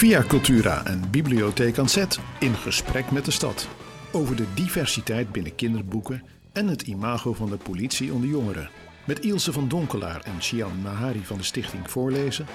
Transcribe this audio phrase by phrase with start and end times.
[0.00, 3.68] Via Cultura en Bibliotheek aan Zet in gesprek met de stad.
[4.12, 8.70] Over de diversiteit binnen kinderboeken en het imago van de politie onder jongeren.
[9.06, 12.46] Met Ilse van Donkelaar en Shian Nahari van de Stichting Voorlezen.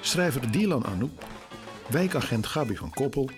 [0.00, 1.22] Schrijver Dylan Anouk.
[1.86, 3.30] Wijkagent Gabi van Koppel.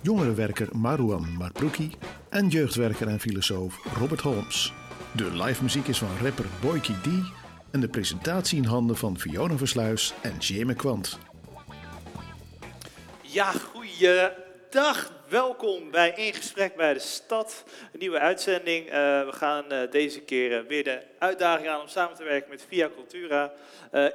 [0.00, 1.90] Jongerenwerker Marouan Marbrouki.
[2.28, 4.72] En jeugdwerker en filosoof Robert Holmes.
[5.12, 7.06] De live muziek is van rapper Boyki D.
[7.70, 11.18] En de presentatie in handen van Fiona Versluis en Jimmy Kwant.
[13.20, 15.17] Ja, goeiedag.
[15.28, 17.64] Welkom bij In Gesprek bij de Stad.
[17.92, 18.86] Een nieuwe uitzending.
[18.86, 18.92] Eh,
[19.24, 22.64] we gaan eh, deze keer eh, weer de uitdaging aan om samen te werken met
[22.68, 23.52] Via Cultura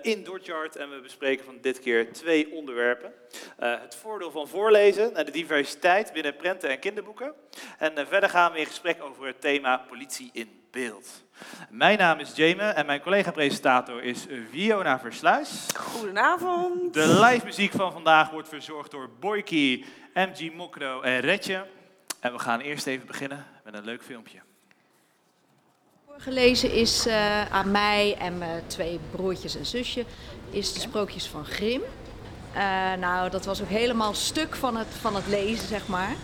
[0.02, 0.76] in Dortjard.
[0.76, 3.14] En we bespreken van dit keer twee onderwerpen.
[3.58, 7.34] het voordeel van voorlezen en de diversiteit binnen prenten en kinderboeken.
[7.78, 11.24] En verder gaan we in gesprek over het thema politie in beeld.
[11.70, 15.68] Mijn naam is Jame en mijn collega-presentator is Fiona Versluis.
[15.78, 16.94] Goedenavond.
[16.94, 21.66] De live muziek van vandaag wordt verzorgd door Boyki, MG Mokro en Retje.
[22.20, 24.40] En we gaan eerst even beginnen met een leuk filmpje.
[26.08, 30.06] Voorgelezen is uh, aan mij en mijn twee broertjes en zusje
[30.50, 31.82] is de sprookjes van Grim.
[32.56, 36.16] Uh, nou, dat was ook helemaal stuk van het, van het lezen, zeg maar.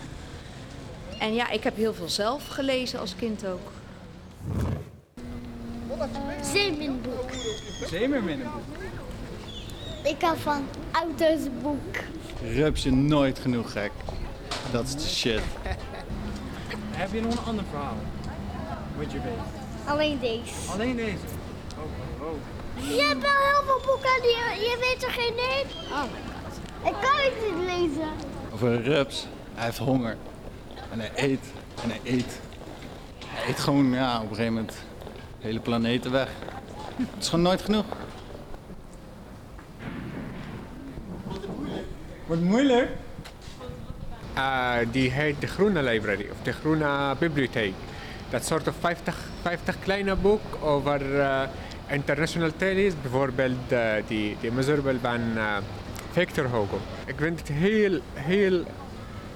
[1.19, 3.71] En ja, ik heb heel veel zelf gelezen als kind ook.
[6.41, 7.31] Zeemerminboek.
[7.87, 8.61] Zeemerminboek.
[10.03, 11.95] Ik hou van autosboek.
[12.53, 13.91] Rupsje nooit genoeg gek.
[14.71, 15.41] Dat is de shit.
[16.91, 17.97] Heb je nog een ander verhaal?
[18.97, 19.85] Wat je weet?
[19.85, 20.71] Alleen deze.
[20.71, 21.25] Alleen deze?
[21.77, 22.95] Oh, oh.
[22.95, 25.65] Je hebt wel heel veel boeken en je, je weet er geen één.
[25.91, 26.57] Oh my god.
[26.87, 28.09] Ik kan het niet lezen.
[28.53, 29.27] Over een rups.
[29.53, 30.17] Hij heeft honger.
[30.91, 31.45] En hij eet.
[31.83, 32.39] En hij eet.
[33.25, 34.73] Hij eet gewoon ja, op een gegeven moment
[35.39, 36.29] hele planeten weg.
[36.95, 37.85] Het is gewoon nooit genoeg.
[42.25, 42.89] Wordt moeilijk?
[44.37, 47.73] Uh, die heet de Groene Library of de Groene Bibliotheek.
[48.29, 51.41] Dat soort van 50, 50 kleine boek over uh,
[51.87, 52.93] international tennis.
[53.01, 55.21] Bijvoorbeeld uh, die, die miserable van
[56.11, 56.79] Victor Hugo.
[57.05, 58.63] Ik vind het heel, heel,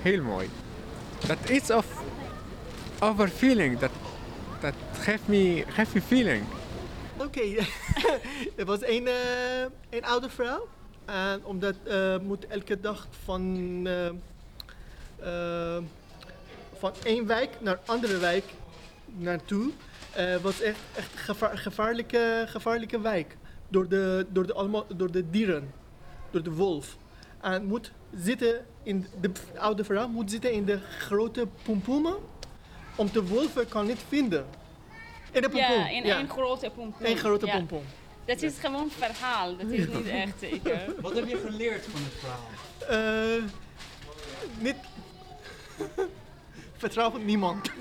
[0.01, 0.49] heel mooi.
[1.27, 1.85] Dat is of
[2.99, 3.79] over feeling.
[3.79, 3.91] Dat,
[4.63, 6.43] dat geeft me, geeft me feeling.
[7.17, 7.41] Oké,
[8.59, 10.67] er was een, uh, een oude vrouw.
[11.05, 13.41] En omdat uh, moet elke dag van,
[13.87, 15.77] uh,
[16.77, 18.43] van één wijk naar andere wijk
[19.05, 19.71] naartoe.
[20.41, 23.37] was echt, echt gevaar, gevaarlijke, gevaarlijke wijk.
[23.67, 25.71] Door de, door, de, allemaal, door de dieren.
[26.31, 26.97] Door de wolf.
[27.41, 32.15] En moet zitten in, de oude vrouw moet zitten in de grote pompoenen
[32.95, 34.45] om de wolven kan niet vinden.
[35.31, 35.49] In de.
[35.53, 37.07] Ja, in één grote pompoen.
[37.07, 37.65] Eén grote.
[38.25, 40.81] Dat is gewoon verhaal, dat is niet echt zeker.
[41.01, 42.49] Wat heb je geleerd van het verhaal?
[43.37, 43.43] Uh,
[44.57, 44.75] niet...
[46.77, 47.71] Vertrouw niemand.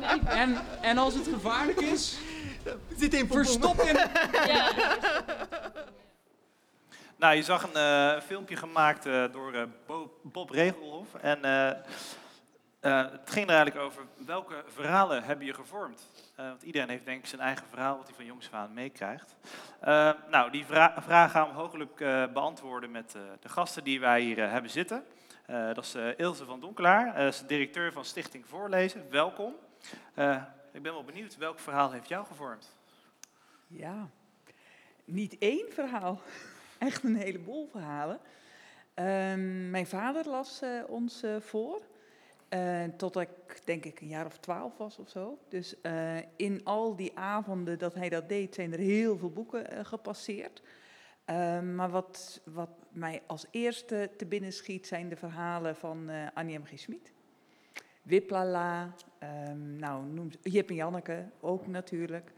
[0.00, 0.20] nee.
[0.42, 2.18] en, en als het gevaarlijk is?
[2.96, 3.94] Zit in Verstop in...
[4.46, 4.70] ja.
[7.16, 9.62] Nou, je zag een uh, filmpje gemaakt uh, door uh,
[10.22, 11.14] Bob Regelhof.
[11.14, 11.38] En
[12.92, 16.10] het ging er eigenlijk over welke verhalen hebben je gevormd?
[16.36, 19.36] want iedereen heeft denk ik zijn eigen verhaal wat hij van jongs af aan meekrijgt.
[20.30, 21.96] nou, die vra vraag gaan we mogelijk
[22.32, 25.04] beantwoorden met de gasten die wij hier hebben zitten.
[25.46, 29.10] dat is Ilse van Donkelaar, is directeur van Stichting Voorlezen.
[29.10, 29.54] Welkom.
[30.72, 32.74] ik ben wel benieuwd, welk verhaal heeft jou gevormd?
[33.66, 34.08] Ja,
[35.04, 36.20] niet één verhaal
[36.78, 38.20] echt een heleboel verhalen.
[38.94, 39.04] Uh,
[39.70, 41.22] mijn vader las uh, ons
[42.48, 42.96] voor.
[42.96, 45.38] tot ik denk ik een jaar of twaalf was of zo.
[45.48, 45.74] Dus
[46.36, 50.62] in al die avonden dat hij dat deed, zijn er heel veel boeken gepasseerd.
[51.24, 56.58] Ehm, maar wat, wat mij als eerste te binnen schiet, zijn de verhalen van Annie
[56.58, 56.64] M.
[56.64, 56.78] G.
[56.78, 57.12] Schmid.
[58.06, 58.94] Wiplala,
[59.48, 62.32] um, nou, noem, Jip en Janneke ook natuurlijk.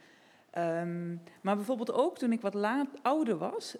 [0.58, 2.54] Um, maar bijvoorbeeld ook toen ik wat
[3.02, 3.76] ouder was,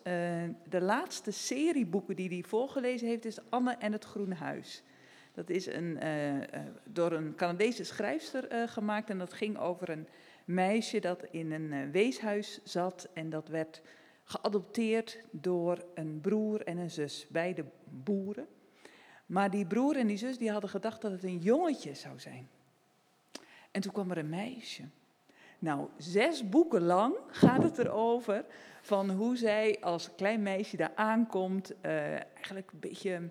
[0.68, 4.82] de laatste serie boeken die hij voorgelezen heeft is Anne en het Groene Huis.
[5.38, 6.40] Dat is een, uh, uh,
[6.84, 10.08] door een Canadese schrijfster gemaakt en dat ging over een
[10.44, 13.82] meisje dat in een weeshuis zat en dat werd
[14.24, 18.46] geadopteerd door een broer en een zus, beide boeren.
[19.26, 22.48] Maar die broer en die zus die hadden gedacht dat het een jongetje zou zijn.
[23.70, 24.82] En toen kwam er een meisje.
[25.58, 28.44] Nou, zes boeken lang gaat het erover
[28.82, 31.80] van hoe zij als klein meisje daar aankomt.
[31.80, 33.28] eh, eigenlijk een beetje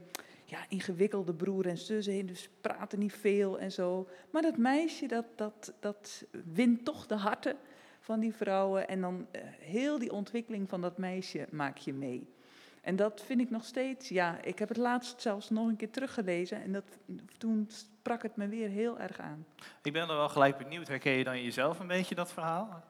[0.49, 4.07] ja, ingewikkelde broer en zus heen, dus praten niet veel en zo.
[4.31, 7.57] Maar dat meisje, dat, dat, dat wint toch de harten
[7.99, 8.87] van die vrouwen.
[8.87, 12.35] En dan eh, heel die ontwikkeling van dat meisje maak je mee.
[12.81, 15.91] En dat vind ik nog steeds, ja, ik heb het laatst zelfs nog een keer
[15.91, 16.61] teruggelezen.
[16.61, 16.97] En dat,
[17.37, 19.45] toen sprak het me weer heel erg aan.
[19.83, 20.87] Ik ben er wel gelijk benieuwd.
[20.87, 22.83] Herken je dan jezelf een beetje dat verhaal?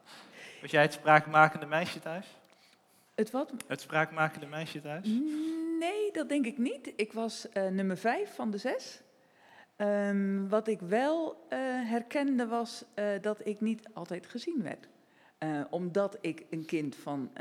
[0.62, 2.28] Was jij het spraakmakende meisje thuis?
[3.16, 3.54] Het wat?
[3.68, 5.08] Het spraakmakende meisje thuis?
[5.80, 6.94] Nee, dat denk ik niet.
[6.96, 9.02] Ik was eh, nummer vijf van de zes.
[9.76, 11.60] Ehm, wat ik wel eh,
[11.90, 14.88] herkende was eh, dat ik niet altijd gezien werd.
[15.70, 17.32] Omdat ik een kind van,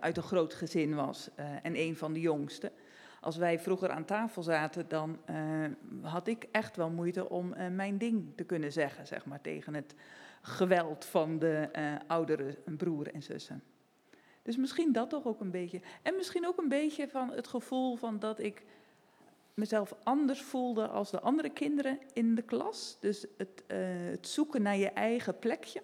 [0.00, 1.30] uit een groot gezin was
[1.62, 2.70] en een van de jongsten.
[3.20, 5.18] Als wij vroeger aan tafel zaten, dan
[6.02, 9.94] had ik echt wel moeite om mijn ding te kunnen zeggen, zeg maar, tegen het
[10.42, 11.68] geweld van de
[12.06, 13.62] oudere broer en zussen.
[14.46, 15.80] Dus misschien dat toch ook een beetje.
[16.02, 18.64] En misschien ook een beetje van het gevoel van dat ik
[19.54, 22.96] mezelf anders voelde als de andere kinderen in de klas.
[23.00, 25.82] Dus het, eh, het zoeken naar je eigen plekje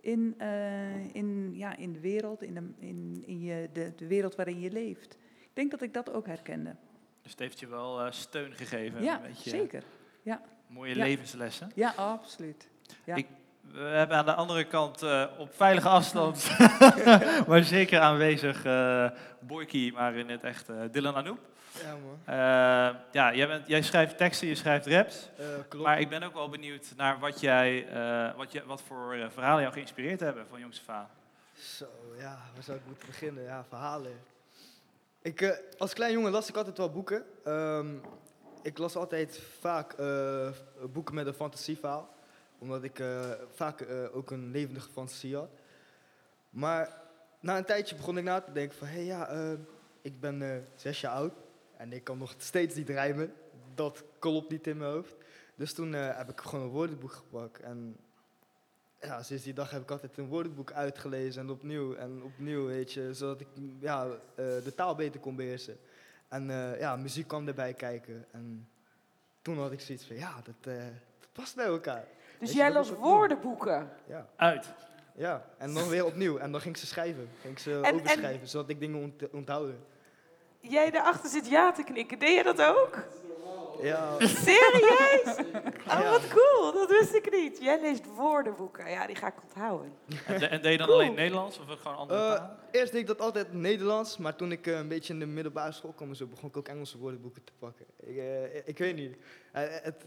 [0.00, 4.34] in, eh, in, ja, in de wereld, in, de, in, in je, de, de wereld
[4.34, 5.14] waarin je leeft.
[5.40, 6.76] Ik denk dat ik dat ook herkende.
[7.22, 9.02] Dus het heeft je wel eh, steun gegeven.
[9.02, 9.84] Ja, een beetje, zeker.
[10.22, 10.42] Ja.
[10.66, 11.04] Mooie Ja.
[11.04, 11.70] levenslessen.
[11.74, 12.68] Ja, absoluut.
[13.04, 13.14] Ja.
[13.14, 13.26] Ik,
[13.76, 16.50] we hebben aan de andere kant eh, op veilige afstand,
[17.48, 21.38] maar zeker aanwezig, eh Boyki, maar in het echt eh, Dylan Anouk.
[21.82, 22.98] Ja, man.
[23.12, 25.28] Ja, jij, bent, jij schrijft teksten, je schrijft raps.
[25.68, 25.84] Klopt.
[25.84, 27.86] Maar ik ben ook wel benieuwd naar wat, jij,
[28.36, 31.06] wat, je, wat voor verhalen jou geïnspireerd hebben van jongs af.
[31.52, 31.86] Zo,
[32.18, 33.42] ja, waar zou ik moeten beginnen?
[33.42, 34.12] Ja, verhalen.
[35.22, 37.24] Ik, als klein jongen las ik altijd wel boeken.
[37.44, 37.94] Ehm,
[38.62, 39.96] ik las altijd vaak
[40.92, 42.14] boeken met een fantasieverhaal.
[42.58, 45.50] Omdat ik eh, vaak eh, ook een levendige fantasie had.
[46.50, 47.02] Maar
[47.40, 48.86] na een tijdje begon ik na te denken van...
[48.86, 49.52] Hé hey, ja, eh,
[50.02, 51.32] ik ben zes jaar oud
[51.76, 53.34] en ik kan nog steeds niet rijmen.
[53.74, 55.14] Dat klopt niet in mijn hoofd.
[55.54, 57.60] Dus toen heb ik gewoon een woordenboek gepakt.
[57.60, 57.96] En
[59.00, 62.92] ja, sinds die dag heb ik altijd een woordenboek uitgelezen en opnieuw en opnieuw, weet
[62.92, 63.46] je, zodat ik
[63.78, 64.06] ja,
[64.36, 65.78] de taal beter kon beheersen.
[66.28, 66.46] En
[66.78, 68.24] ja, muziek kwam erbij kijken.
[68.30, 68.68] En
[69.42, 70.74] toen had ik zoiets van, ja, dat,
[71.20, 72.06] dat past bij elkaar.
[72.38, 73.90] Dus jij las woordenboeken?
[74.06, 74.26] Ja.
[74.36, 74.66] Uit?
[75.14, 76.36] Ja, en dan weer opnieuw.
[76.38, 77.28] En dan ging ik ze schrijven.
[77.40, 79.84] Ging ik ze En- en- overschrijven, zodat ik dingen ont onthouden.
[80.60, 82.18] Jij daarachter zit ja te knikken.
[82.18, 82.98] Deed je dat ook?
[83.82, 84.14] Ja.
[84.18, 85.36] Serieus?
[85.90, 86.72] Oh, wat cool.
[86.72, 87.58] Dat wist ik niet.
[87.62, 88.90] Jij leest woordenboeken.
[88.90, 89.92] Ja, die ga ik onthouden.
[90.26, 90.98] En, de- en deed je dan Cool.
[91.00, 92.56] alleen Nederlands of gewoon andere Eh, talen?
[92.70, 95.72] eerst deed ik dat altijd Nederlands, maar toen ik eh, een beetje in de middelbare
[95.72, 97.86] school kwam, en zo, begon ik ook Engelse woordenboeken te pakken.
[98.00, 99.16] Ik, eh, ik weet niet.
[99.52, 100.04] Het,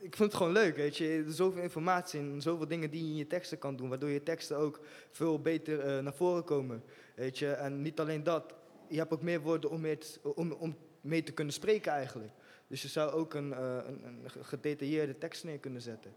[0.00, 1.24] ik vind het gewoon leuk, weet je.
[1.28, 4.56] Zoveel informatie en zoveel dingen die je in je teksten kan doen, waardoor je teksten
[4.56, 4.80] ook
[5.10, 6.82] veel beter eh, naar voren komen,
[7.14, 7.50] weet je.
[7.50, 8.54] En niet alleen dat,
[8.88, 12.32] je hebt ook meer woorden om mee te, om, om mee te kunnen spreken eigenlijk.
[12.66, 16.12] Dus je zou ook een, eh, een, gedetailleerde tekst neer kunnen zetten.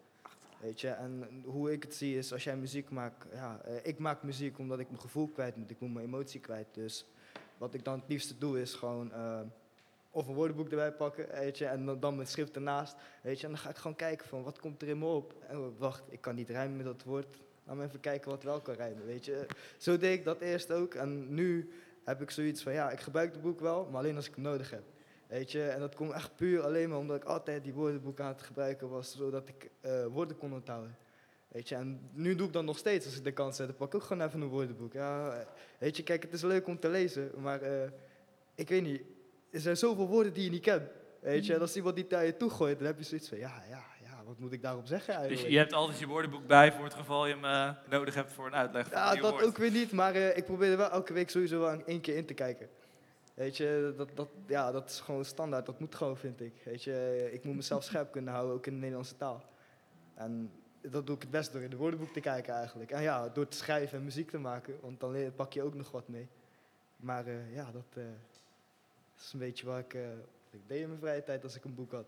[0.62, 4.00] Weet je, en hoe ik het zie is als jij muziek maakt, ja, eh, ik
[4.00, 6.68] maak muziek omdat ik mijn gevoel kwijt moet, ik moet mijn emotie kwijt.
[6.72, 7.06] Dus
[7.58, 9.12] wat ik dan het liefste doe is gewoon
[10.13, 13.45] of een woordenboek erbij pakken, weet je, en dan, dan mijn schrift ernaast, weet je,
[13.45, 15.33] en dan ga ik gewoon kijken van wat komt er in me op.
[15.48, 18.62] En wacht, ik kan niet rijmen met dat woord, laat me even kijken wat wel
[18.62, 19.45] kan rijmen, weet je.
[19.77, 21.69] Zo deed ik dat eerst ook en nu
[22.04, 24.43] heb ik zoiets van ja, ik gebruik het boek wel, maar alleen als ik het
[24.43, 24.84] nodig heb.
[25.27, 28.32] Weet je, en dat komt echt puur alleen maar omdat ik altijd die woordenboeken aan
[28.32, 30.98] het gebruiken was, zodat ik eh, woorden kon onthouden.
[31.48, 33.67] Weet je, en nu doe ik dat nog steeds als ik de kans heb.
[33.67, 34.93] Dan pak ik ook gewoon even een woordenboek.
[34.93, 35.46] Ja,
[35.77, 37.89] weet je, kijk, het is leuk om te lezen, maar eh,
[38.55, 39.01] ik weet niet,
[39.53, 40.89] er zijn zoveel woorden die je niet kent.
[41.19, 43.38] Weet je, en als iemand die naar je toe gooit, dan heb je zoiets van,
[43.38, 45.51] ja, ja, ja, wat moet ik daarop zeggen Dus eigenlijk?
[45.51, 48.45] je hebt altijd je woordenboek bij voor het geval je hem eh, nodig hebt voor
[48.45, 49.45] een uitleg van Ja, dat woord.
[49.45, 52.15] ook weer niet, maar eh, ik probeer er wel elke week sowieso wel één keer
[52.15, 52.69] in te kijken.
[53.33, 56.53] Weet je, dat, dat, ja, dat is gewoon standaard, dat moet gewoon, vind ik.
[56.65, 59.43] Weet je, ik moet mezelf scherp kunnen houden, ook in de Nederlandse taal.
[60.13, 62.91] En dat doe ik het best door in de woordenboek te kijken eigenlijk.
[62.91, 65.91] En ja, door te schrijven en muziek te maken, want dan pak je ook nog
[65.91, 66.29] wat mee.
[66.95, 68.03] Maar eh, ja, dat
[69.24, 70.01] eh, is een beetje wat ik, eh,
[70.51, 72.06] wat ik deed in mijn vrije tijd als ik een boek had.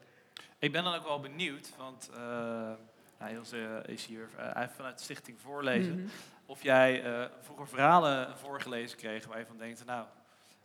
[0.60, 2.74] Ik ben dan ook wel benieuwd, want eh
[3.19, 6.00] nou, Ilse is hier uh, vanuit de Stichting Voorlezen.
[6.00, 6.07] Mhm.
[6.45, 10.05] Of jij uh, vroeger verhalen voorgelezen kreeg waar je van denkt, nou,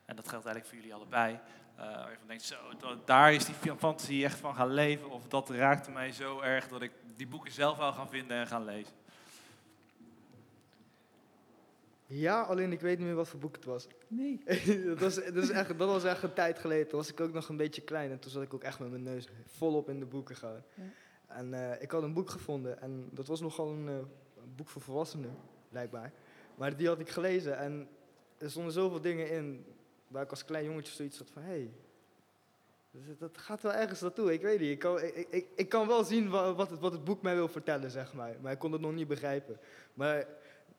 [0.04, 1.33] en dat geldt eigenlijk voor jullie allebei,
[1.78, 5.11] uh, waar je van denkt, zo, dat, daar is die fantasie echt van gaan leven.
[5.11, 8.47] Of dat raakte mij zo erg dat ik die boeken zelf wou gaan vinden en
[8.47, 8.92] gaan lezen.
[12.12, 13.87] Ja, alleen ik weet niet meer wat voor boek het was.
[14.09, 14.43] Nee.
[14.87, 16.88] dat, was, dat, echt, dat was echt een tijd geleden.
[16.88, 18.90] Toen was ik ook nog een beetje klein en toen zat ik ook echt met
[18.90, 20.64] mijn neus volop in de boeken gaan.
[20.75, 20.83] Ja.
[21.26, 23.99] En uh, ik had een boek gevonden en dat was nogal een uh,
[24.57, 25.37] boek voor volwassenen,
[25.69, 26.12] blijkbaar.
[26.55, 27.88] Maar die had ik gelezen en
[28.38, 29.64] er stonden zoveel dingen in
[30.09, 31.71] waar ik als klein jongetje zoiets had van, hé, hey,
[33.19, 34.33] dat gaat wel ergens naartoe.
[34.33, 34.71] Ik weet niet.
[34.71, 37.35] Ik kan, ik, ik, ik kan wel zien wa- wat het, wat het boek mij
[37.35, 38.37] wil vertellen, zeg maar.
[38.40, 39.59] Maar ik kon het nog niet begrijpen.
[39.95, 40.26] Maar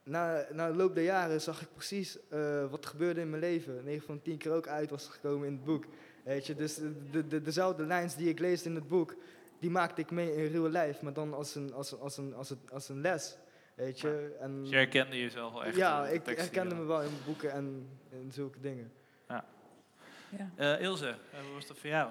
[0.04, 3.84] na, na de loop der jaren zag ik precies eh, wat gebeurde in mijn leven.
[3.84, 5.86] 9 van de 10 keer ook uit was gekomen in het boek.
[6.24, 9.16] Weet je, dus de, de, de, dezelfde lijns die ik lees in het boek,
[9.60, 11.04] die maakte ik mee in real life.
[11.04, 13.38] Maar dan als een, als, als, een, als, een, als een les.
[13.76, 14.38] Weet je.
[14.40, 17.52] En, Dus je herkende jezelf wel echt Ja, de ik herkende me wel in boeken
[17.52, 18.92] en in zulke dingen.
[19.28, 19.46] Ja.
[20.38, 20.50] Ja.
[20.56, 22.10] Eh, Ilse, eh, hoe was dat voor jou?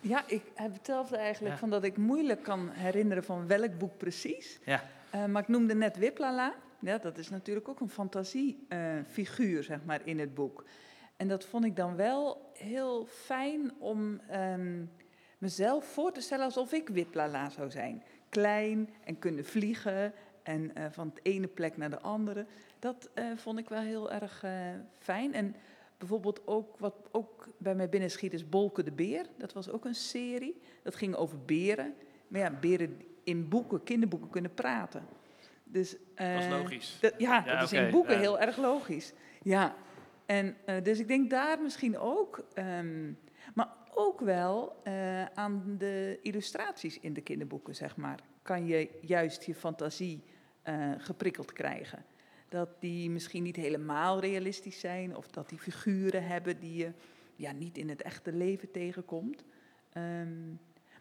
[0.00, 1.60] Ja, ik heb hetzelfde eigenlijk, Ja.
[1.60, 4.58] van dat ik moeilijk kan herinneren van welk boek precies.
[4.64, 4.82] Ja.
[5.10, 6.54] Eh, maar ik noemde net Wiplala.
[6.80, 10.64] Ja, dat is natuurlijk ook een fantasiefiguur, zeg maar, in het boek.
[11.16, 14.84] En dat vond ik dan wel heel fijn om ehm,
[15.38, 18.02] mezelf voor te stellen alsof ik Wiplala zou zijn.
[18.28, 22.46] Klein en kunnen vliegen en eh, van het ene plek naar de andere.
[22.78, 24.52] Dat eh, vond ik wel heel erg eh,
[24.98, 25.34] fijn.
[25.34, 25.54] En
[25.98, 29.26] bijvoorbeeld ook wat ook bij mij binnenschiet is Bolke de Beer.
[29.36, 30.60] Dat was ook een serie.
[30.82, 31.94] Dat ging over beren.
[32.28, 35.02] Maar ja, beren in boeken, kinderboeken kunnen praten.
[35.70, 36.98] Dus, Dat is eh, logisch.
[37.00, 38.20] dat- ja, Ja, dat is in boeken ja.
[38.20, 39.12] heel erg logisch.
[39.42, 39.74] Ja,
[40.26, 43.12] en eh, dus ik denk daar misschien ook, ehm,
[43.54, 49.44] maar ook wel eh, aan de illustraties in de kinderboeken, zeg maar, kan je juist
[49.44, 50.22] je fantasie
[50.98, 52.04] geprikkeld krijgen.
[52.48, 56.92] Dat die misschien niet helemaal realistisch zijn, of dat die figuren hebben die je
[57.36, 59.44] ja, niet in het echte leven tegenkomt.
[59.92, 60.28] Ehm,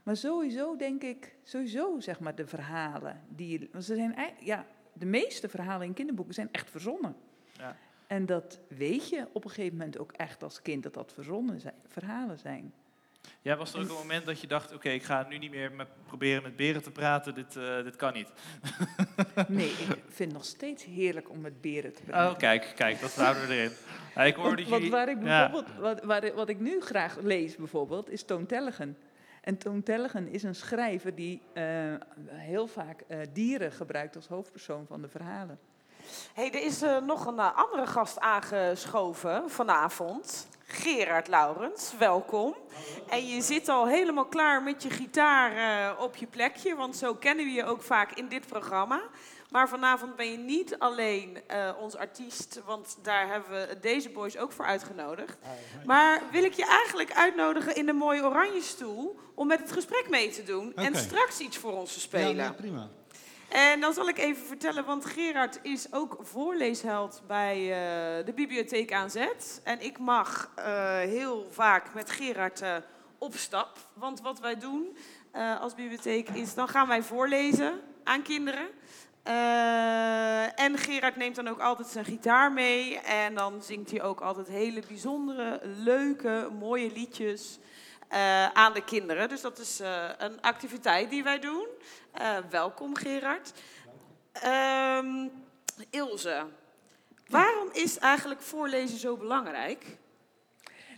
[0.07, 4.65] maar sowieso denk ik, sowieso zeg maar de verhalen die je, want ze zijn ja,
[4.93, 7.15] de meeste verhalen in kinderboeken zijn echt verzonnen.
[7.57, 7.75] Ja.
[8.07, 11.59] En dat weet je op een gegeven moment ook echt als kind dat dat verzonnen
[11.59, 12.73] zijn, verhalen zijn.
[13.41, 15.71] Ja, was er ook een moment dat je dacht, oké, ik ga nu niet meer
[15.71, 18.31] met, proberen met beren te praten, dit, eh, dit kan niet.
[19.47, 22.31] Nee, ik vind het nog steeds heerlijk om met beren te praten.
[22.31, 23.71] Oh, kijk, kijk, dat houden we erin.
[24.15, 24.91] Ja, ik hoorde Want, jullie...
[24.91, 25.49] waar ik ja.
[25.49, 28.97] bijvoorbeeld, wat, waar, wat ik nu graag lees bijvoorbeeld, is Toon Tellegen.
[29.47, 31.63] En Toon Tellegen is een schrijver die eh,
[32.27, 35.59] heel vaak eh, dieren gebruikt als hoofdpersoon van de verhalen.
[36.33, 40.47] Hey, er is eh, nog een andere gast aangeschoven vanavond.
[40.65, 42.55] Gerard Laurens, welkom.
[43.09, 47.45] En je zit al helemaal klaar met je gitaar op je plekje, want zo kennen
[47.45, 49.01] we je ook vaak in dit programma.
[49.49, 54.37] Maar vanavond ben je niet alleen eh, ons artiest, want daar hebben we deze boys
[54.37, 55.37] ook voor uitgenodigd.
[55.85, 60.09] Maar wil ik je eigenlijk uitnodigen in de mooie oranje stoel om met het gesprek
[60.09, 62.35] mee te doen en straks iets voor ons te spelen.
[62.35, 62.89] Ja, prima.
[63.49, 68.93] En dan zal ik even vertellen, want Gerard is ook voorleesheld bij eh, de bibliotheek
[68.93, 69.61] aan zet.
[69.63, 70.65] En ik mag eh,
[70.97, 72.63] heel vaak met Gerard
[73.17, 73.77] op stap.
[73.93, 74.97] Want wat wij doen
[75.61, 78.67] als bibliotheek is, dan gaan wij voorlezen aan kinderen.
[79.27, 82.99] Eh, en Gerard neemt dan ook altijd zijn gitaar mee.
[82.99, 87.59] En dan zingt hij ook altijd hele bijzondere, leuke, mooie liedjes
[88.07, 89.29] eh, aan de kinderen.
[89.29, 91.67] Dus dat is eh, een activiteit die wij doen.
[92.49, 93.53] Welkom Gerard.
[94.31, 95.27] Ehm,
[95.89, 96.45] Ilse,
[97.27, 99.97] waarom is eigenlijk voorlezen zo belangrijk?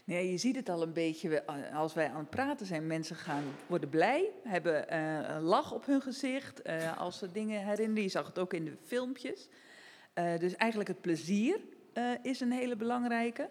[0.09, 2.87] Nee, je ziet het al een beetje we- als wij aan het praten zijn.
[2.87, 7.65] Mensen gaan, worden blij, hebben eh, een lach op hun gezicht eh, als ze dingen
[7.65, 8.03] herinneren.
[8.03, 9.47] Je zag het ook in de filmpjes.
[10.13, 11.59] Eh, dus eigenlijk het plezier
[11.93, 13.49] eh, is een hele belangrijke.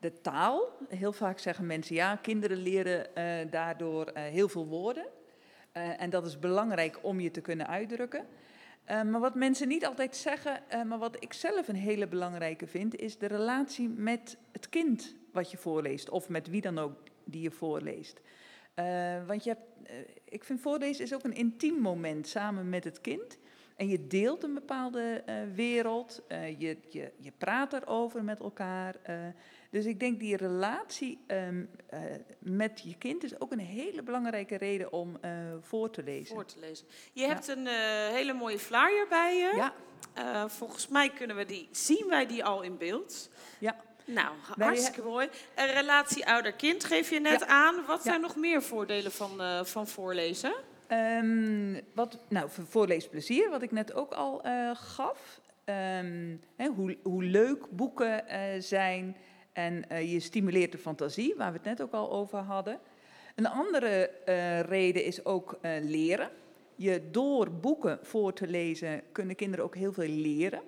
[0.00, 0.68] De taal.
[0.88, 5.06] Heel vaak zeggen mensen, ja, kinderen leren eh, daardoor eh, heel veel woorden.
[5.72, 8.26] Eh, en dat is belangrijk om je te kunnen uitdrukken.
[8.84, 12.66] Eh, maar wat mensen niet altijd zeggen, eh, maar wat ik zelf een hele belangrijke
[12.66, 16.92] vind, is de relatie met het kind wat je voorleest, of met wie dan ook
[17.24, 18.20] die je voorleest.
[18.74, 22.84] Eh, want je hebt, eh, ik vind voorlezen is ook een intiem moment samen met
[22.84, 23.38] het kind.
[23.76, 26.22] En je deelt een bepaalde eh, wereld,
[26.58, 28.94] je, je, je praat erover met elkaar.
[29.70, 32.00] dus ik denk die relatie ehm, eh,
[32.38, 35.18] met je kind is ook een hele belangrijke reden om
[35.60, 36.34] voor te lezen.
[36.34, 36.86] Voor te lezen.
[37.12, 37.66] Je hebt een
[38.12, 39.52] hele mooie flyer bij je.
[39.56, 40.48] Ja.
[40.48, 43.30] Volgens mij kunnen we die, zien wij die al in beeld.
[43.58, 43.84] Ja.
[44.06, 45.28] Nou, Wij- hartstikke mooi.
[45.54, 47.46] Een relatie ouder-kind geef je net Ja.
[47.46, 47.84] aan.
[47.86, 50.54] Wat zijn nog meer voordelen van, eh, van voorlezen?
[50.86, 55.40] Ehm, wat, nou, voor voorleesplezier, wat ik net ook al eh, gaf.
[55.64, 56.36] Ehm,
[56.74, 59.16] hoe, hoe leuk boeken eh, zijn
[59.52, 62.78] en eh, je stimuleert de fantasie, waar we het net ook al over hadden.
[63.34, 66.30] Een andere eh, reden is ook eh, leren.
[66.76, 70.62] Je door boeken voor te lezen kunnen kinderen ook heel veel leren.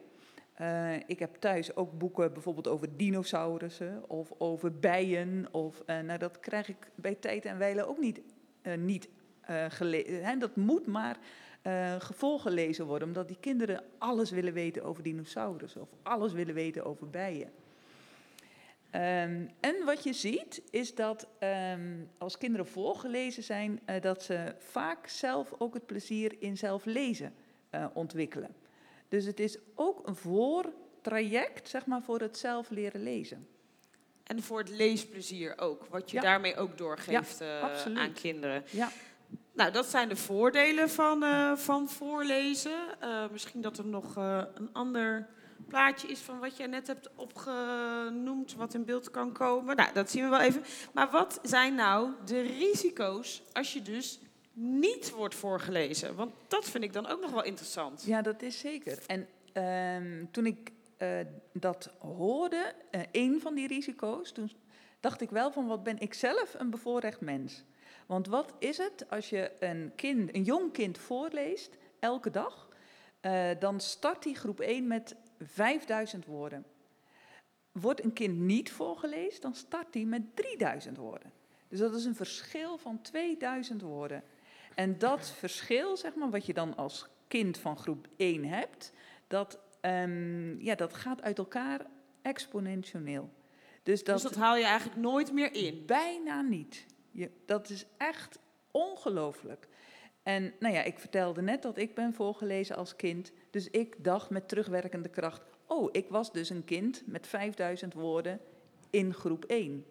[0.58, 5.46] Eh, ik heb thuis ook boeken bijvoorbeeld over dinosaurussen of over bijen.
[5.50, 8.20] Of, eh, nou, dat krijg ik bij tijd en wijle ook niet,
[8.62, 9.08] eh, niet
[9.68, 10.38] gelezen.
[10.38, 11.18] Dat moet maar
[11.98, 17.10] gevolgelezen worden, omdat die kinderen alles willen weten over dinosaurussen of alles willen weten over
[17.10, 17.50] bijen.
[18.90, 25.06] Ehm, en wat je ziet is dat ehm, als kinderen voorgelezen zijn, dat ze vaak
[25.06, 27.32] zelf ook het plezier in zelf lezen
[27.92, 28.54] ontwikkelen.
[29.08, 33.48] Dus het is ook een voortraject, zeg maar, voor het zelf leren lezen.
[34.22, 36.22] En voor het leesplezier ook, wat je Ja.
[36.22, 38.64] daarmee ook doorgeeft Ja, eh, aan kinderen.
[38.70, 38.90] Ja.
[39.52, 43.00] Nou, dat zijn de voordelen van, eh, van voorlezen.
[43.00, 45.28] Eh, misschien dat er nog een ander
[45.68, 49.76] plaatje is van wat jij net hebt opgenoemd, wat in beeld kan komen.
[49.76, 50.64] Nou, dat zien we wel even.
[50.92, 54.20] Maar wat zijn nou de risico's als je dus
[54.60, 56.14] niet wordt voorgelezen?
[56.14, 58.04] Want dat vind ik dan ook nog wel interessant.
[58.04, 58.98] Ja, dat is zeker.
[59.06, 61.20] En ehm, toen ik eh,
[61.52, 64.50] dat hoorde, eh een van die risico's, toen
[65.00, 67.64] dacht ik wel van wat ben ik zelf een bevoorrecht mens.
[68.06, 72.68] Want wat is het als je een, kind, een jong kind voorleest, elke dag,
[73.20, 76.64] eh, dan start die groep 1 met 5000 woorden.
[77.72, 81.32] Wordt een kind niet voorgelezen, dan start hij met 3000 woorden.
[81.68, 84.22] Dus dat is een verschil van 2000 woorden.
[84.78, 88.92] En dat verschil, zeg maar, wat je dan als kind van groep 1 hebt,
[89.26, 91.86] dat, ehm, ja, dat gaat uit elkaar
[92.22, 93.30] exponentieel.
[93.82, 95.86] Dus dat, Dus dat haal je eigenlijk nooit meer in?
[95.86, 96.86] Bijna niet.
[97.10, 98.38] Je, dat is echt
[98.70, 99.68] ongelooflijk.
[100.22, 103.32] En nou ja, ik vertelde net dat ik ben voorgelezen als kind.
[103.50, 105.42] Dus ik dacht met terugwerkende kracht...
[105.66, 108.40] oh, ik was dus een kind met 5000 woorden
[108.90, 109.86] in groep 1.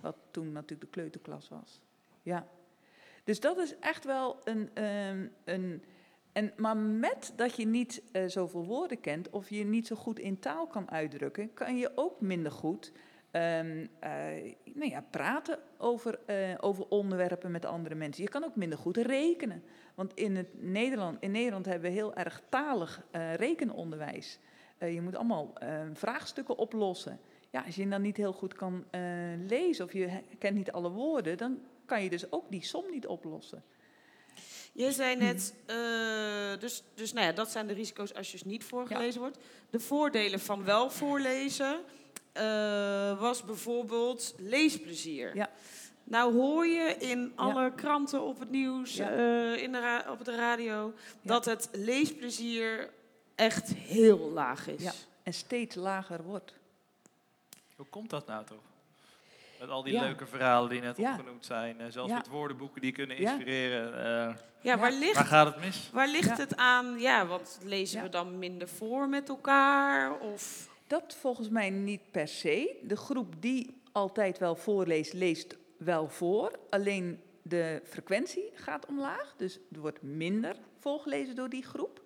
[0.00, 1.80] Wat toen natuurlijk de kleuterklas was.
[2.22, 2.48] Ja.
[3.30, 4.70] Dus dat is echt wel een...
[4.74, 5.82] ehm, een
[6.32, 9.30] en, maar met dat je niet eh, zoveel woorden kent...
[9.30, 11.54] of je niet zo goed in taal kan uitdrukken...
[11.54, 12.92] kan je ook minder goed
[13.30, 14.10] ehm, eh,
[14.64, 18.22] nou ja, praten over, eh, over onderwerpen met andere mensen.
[18.22, 19.62] Je kan ook minder goed rekenen.
[19.94, 23.06] Want in, het Nederland, in Nederland hebben we heel erg talig
[23.36, 24.38] rekenonderwijs.
[24.78, 27.20] Je moet allemaal eh, vraagstukken oplossen.
[27.50, 28.84] Ja, als je dan niet heel goed kan
[29.46, 33.06] lezen of je kent niet alle woorden, dan kan je dus ook die som niet
[33.06, 33.64] oplossen.
[34.72, 35.76] Je zei net, eh,
[36.58, 39.38] dus, dus nou ja, dat zijn de risico's als je dus niet voorgelezen wordt.
[39.70, 41.80] De voordelen van wel voorlezen
[42.32, 45.36] eh, was bijvoorbeeld leesplezier.
[45.36, 45.50] Ja.
[46.04, 49.10] Nou hoor je in alle kranten op het nieuws, Ja.
[49.10, 52.90] eh, in de ra- op de radio, dat het leesplezier
[53.34, 54.82] echt heel laag is.
[54.82, 56.54] Ja, en steeds lager wordt.
[57.76, 58.62] Hoe komt dat nou toch?
[59.60, 60.02] Met al die Ja.
[60.02, 61.10] leuke verhalen die net Ja.
[61.12, 61.80] opgenoemd zijn.
[61.80, 62.16] eh, zelfs Ja.
[62.16, 64.04] met woordenboeken die kunnen inspireren.
[64.28, 65.90] eh, Ja, waar, ligt, waar gaat het mis?
[65.92, 66.36] Waar ligt Ja.
[66.36, 66.98] het aan?
[66.98, 68.02] Ja, want lezen Ja.
[68.04, 70.18] we dan minder voor met elkaar?
[70.18, 70.68] Of...
[70.86, 72.76] Dat volgens mij niet per se.
[72.82, 76.58] De groep die altijd wel voorleest, leest wel voor.
[76.70, 79.34] Alleen de frequentie gaat omlaag.
[79.36, 82.00] Dus er wordt minder voorgelezen door die groep.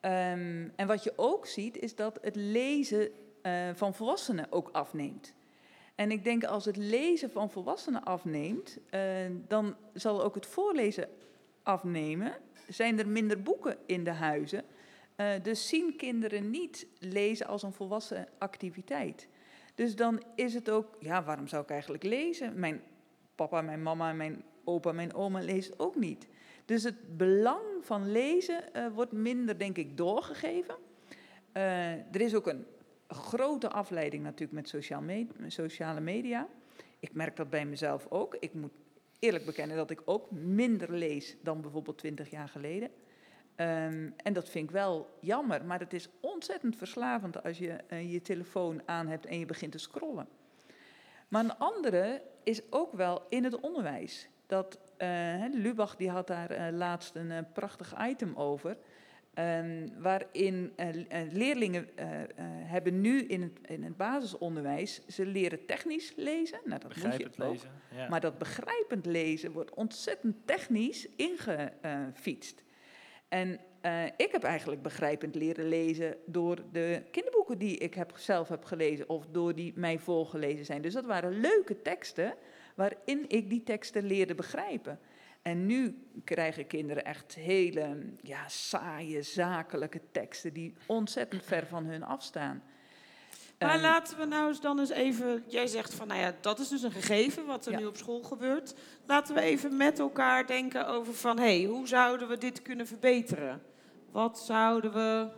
[0.00, 3.10] Ehm, en wat je ook ziet, is dat het lezen
[3.42, 5.34] eh, van volwassenen ook afneemt.
[5.96, 9.00] En ik denk als het lezen van volwassenen afneemt, eh,
[9.48, 11.08] dan zal ook het voorlezen
[11.62, 12.32] afnemen.
[12.68, 14.64] Zijn er minder boeken in de huizen?
[15.14, 19.28] Eh, dus zien kinderen niet lezen als een volwassen activiteit.
[19.74, 22.58] Dus dan is het ook, ja, waarom zou ik eigenlijk lezen?
[22.58, 22.82] Mijn
[23.34, 26.26] papa, mijn mama, mijn opa, mijn oma lezen ook niet.
[26.64, 30.76] Dus het belang van lezen eh, wordt minder, denk ik, doorgegeven.
[31.52, 32.66] Er is ook een
[33.08, 36.48] grote afleiding natuurlijk met sociale media.
[36.98, 38.36] Ik merk dat bij mezelf ook.
[38.40, 38.72] Ik moet
[39.18, 42.90] eerlijk bekennen dat ik ook minder lees dan bijvoorbeeld 20 jaar geleden.
[43.54, 48.12] Ehm, en dat vind ik wel jammer, maar het is ontzettend verslavend als je eh,
[48.12, 50.28] je telefoon aan hebt en je begint te scrollen.
[51.28, 54.28] Maar een andere is ook wel in het onderwijs.
[54.46, 58.76] Dat, eh, Lubach die had daar eh, laatst een prachtig item over.
[59.36, 62.06] Ehm, waarin eh, eh, leerlingen eh,
[62.46, 66.60] hebben nu in het, in het basisonderwijs, ze leren technisch lezen.
[66.64, 67.36] Nou, dat moet je ook.
[67.36, 68.08] lezen, ja.
[68.08, 72.64] Maar dat begrijpend lezen wordt ontzettend technisch ingefietst.
[73.28, 73.60] En
[74.16, 79.08] ik heb eigenlijk begrijpend leren lezen door de kinderboeken die ik heb, zelf heb gelezen
[79.08, 80.82] of door die mij voorgelezen zijn.
[80.82, 82.34] Dus dat waren leuke teksten
[82.74, 84.98] waarin ik die teksten leerde begrijpen.
[85.46, 92.02] En nu krijgen kinderen echt hele ja, saaie, zakelijke teksten die ontzettend ver van hun
[92.02, 92.62] afstaan.
[93.58, 95.44] Maar Ehm, laten we nou eens dan eens even...
[95.46, 97.78] Jij zegt van, nou ja, dat is dus een gegeven wat er Ja.
[97.78, 98.74] nu op school gebeurt.
[99.06, 101.38] Laten we even met elkaar denken over van...
[101.38, 103.62] hé, hey, hoe zouden we dit kunnen verbeteren?
[104.10, 105.28] Wat zouden we...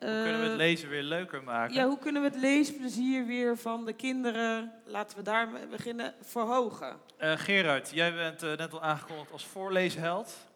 [0.00, 1.74] Hoe kunnen we het eh, lezen weer leuker maken?
[1.74, 4.72] Ja, hoe kunnen we het leesplezier weer van de kinderen...
[4.84, 6.96] laten we daarmee beginnen, verhogen?
[7.16, 10.46] Eh, Gerard, jij bent eh, net al aangekondigd als voorleesheld.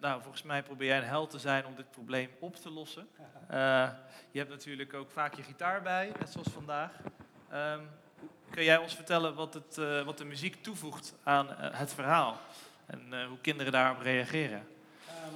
[0.00, 3.08] Nou, volgens mij probeer jij een held te zijn om dit probleem op te lossen.
[3.48, 3.88] Eh,
[4.30, 6.92] je hebt natuurlijk ook vaak je gitaar bij, net zoals vandaag.
[7.50, 7.80] Ehm,
[8.50, 12.40] kun jij ons vertellen wat, het, eh, wat de muziek toevoegt aan het verhaal?
[12.86, 14.66] En eh, hoe kinderen daarop reageren?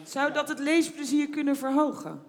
[0.04, 2.22] Zou dat het leesplezier kunnen verhogen?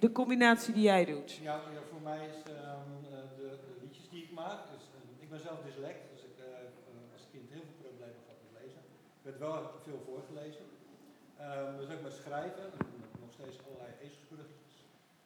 [0.00, 1.30] De combinatie die jij doet.
[1.32, 1.60] Ja,
[1.90, 4.60] voor mij is ehm, eh, de, de liedjes die ik maak.
[4.72, 4.84] Dus,
[5.24, 8.82] ik ben zelf dyslect, dus ik uh, als kind heel veel problemen gehad met lezen.
[9.18, 9.54] Ik werd wel
[9.86, 10.64] veel voorgelezen.
[11.40, 12.66] Um, dus ook met schrijven,
[13.22, 14.74] nog steeds allerlei ezelsbruggetjes.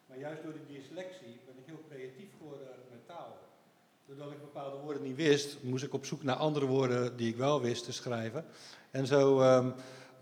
[0.07, 3.33] Maar juist door die dyslexie ben ik heel creatief geworden met taal.
[4.07, 7.37] Doordat ik bepaalde woorden niet wist, moest ik op zoek naar andere woorden die ik
[7.37, 8.45] wel wist te schrijven.
[8.91, 9.75] En zo um,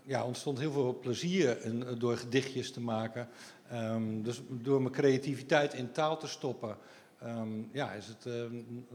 [0.05, 3.27] ja, ontstond heel veel plezier in, door gedichtjes te maken.
[3.73, 6.77] Um, dus door mijn creativiteit in taal te stoppen,
[7.23, 8.87] um, ja, is het um,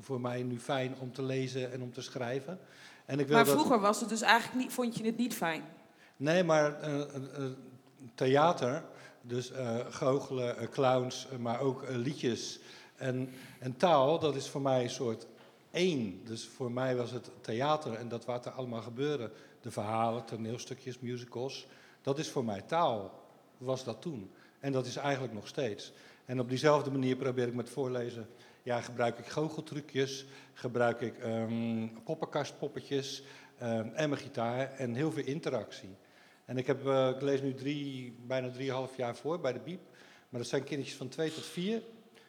[0.00, 2.58] voor mij nu fijn om te lezen en om te schrijven.
[3.04, 3.54] En ik wil maar dat...
[3.54, 5.62] vroeger was het dus eigenlijk niet, vond je het niet fijn?
[6.16, 7.04] Nee, maar uh, uh,
[8.14, 8.84] theater,
[9.22, 12.60] dus uh, goochelen, clowns, maar ook liedjes
[12.96, 15.26] en, en taal, dat is voor mij een soort
[15.70, 16.20] één.
[16.24, 20.98] Dus voor mij was het theater en dat wat er allemaal gebeurde, de verhalen, toneelstukjes,
[20.98, 21.66] musicals,
[22.02, 23.26] dat is voor mij taal
[23.58, 24.30] was dat toen.
[24.60, 25.92] En dat is eigenlijk nog steeds.
[26.24, 28.28] En op diezelfde manier probeer ik met voorlezen.
[28.62, 33.22] Ja, gebruik ik goocheltrucjes, gebruik ik um, poppenkastpoppetjes
[33.62, 35.96] um, en mijn gitaar en heel veel interactie.
[36.44, 39.80] En ik, heb, uh, ik lees nu drie, bijna drieënhalf jaar voor bij de Biep.
[40.28, 41.82] Maar dat zijn kindertjes van 2 tot 4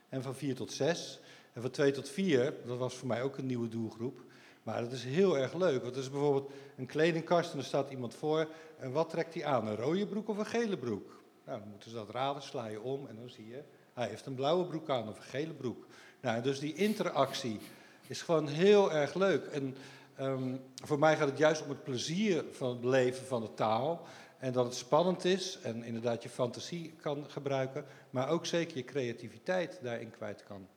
[0.09, 1.19] en van 4 tot 6.
[1.53, 4.21] En van 2 tot 4, dat was voor mij ook een nieuwe doelgroep.
[4.63, 5.81] Maar dat is heel erg leuk.
[5.81, 8.47] Want er is bijvoorbeeld een kledingkast en er staat iemand voor.
[8.79, 9.67] En wat trekt hij aan?
[9.67, 11.21] Een rode broek of een gele broek?
[11.45, 14.25] Nou, dan moeten ze dat raden, sla je om en dan zie je, hij heeft
[14.25, 15.85] een blauwe broek aan of een gele broek.
[16.21, 17.59] Nou, dus die interactie
[18.07, 19.45] is gewoon heel erg leuk.
[19.45, 19.75] En
[20.19, 24.05] um, voor mij gaat het juist om het plezier van het beleven van de taal.
[24.37, 28.83] En dat het spannend is en inderdaad je fantasie kan gebruiken, maar ook zeker je
[28.83, 30.67] creativiteit daarin kwijt kan.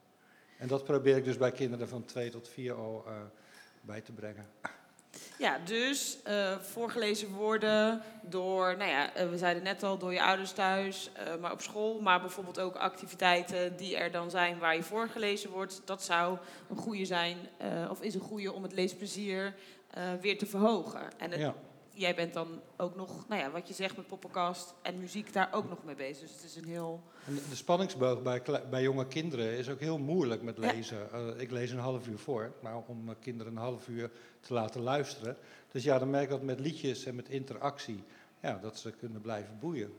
[0.59, 3.13] En dat probeer ik dus bij kinderen van 2 tot 4 al uh,
[3.83, 4.47] bij te brengen.
[5.39, 10.23] Ja, dus uh, voorgelezen worden door, nou ja, uh, we zeiden net al, door je
[10.23, 12.01] ouders thuis, uh, maar op school.
[12.01, 15.83] Maar bijvoorbeeld ook activiteiten die er dan zijn waar je voorgelezen wordt.
[15.85, 16.39] Dat zou
[16.71, 17.37] een goede zijn,
[17.91, 19.55] of is een goede om het leesplezier
[20.21, 21.19] weer te verhogen.
[21.19, 21.55] En het, ja.
[21.95, 25.49] Jij bent dan ook nog, nou ja, wat je zegt met poppenkast en muziek daar
[25.53, 26.29] ook nog mee bezig.
[26.29, 27.03] Dus het is een heel...
[27.27, 31.09] En de spanningsboog bij, bij jonge kinderen is ook heel moeilijk met lezen.
[31.13, 31.33] Ja.
[31.37, 35.37] ik lees een half uur voor, maar om kinderen een half uur te laten luisteren.
[35.73, 38.05] Dus ja, dan merk ik dat met liedjes en met interactie,
[38.41, 39.93] ja, dat ze kunnen blijven boeien.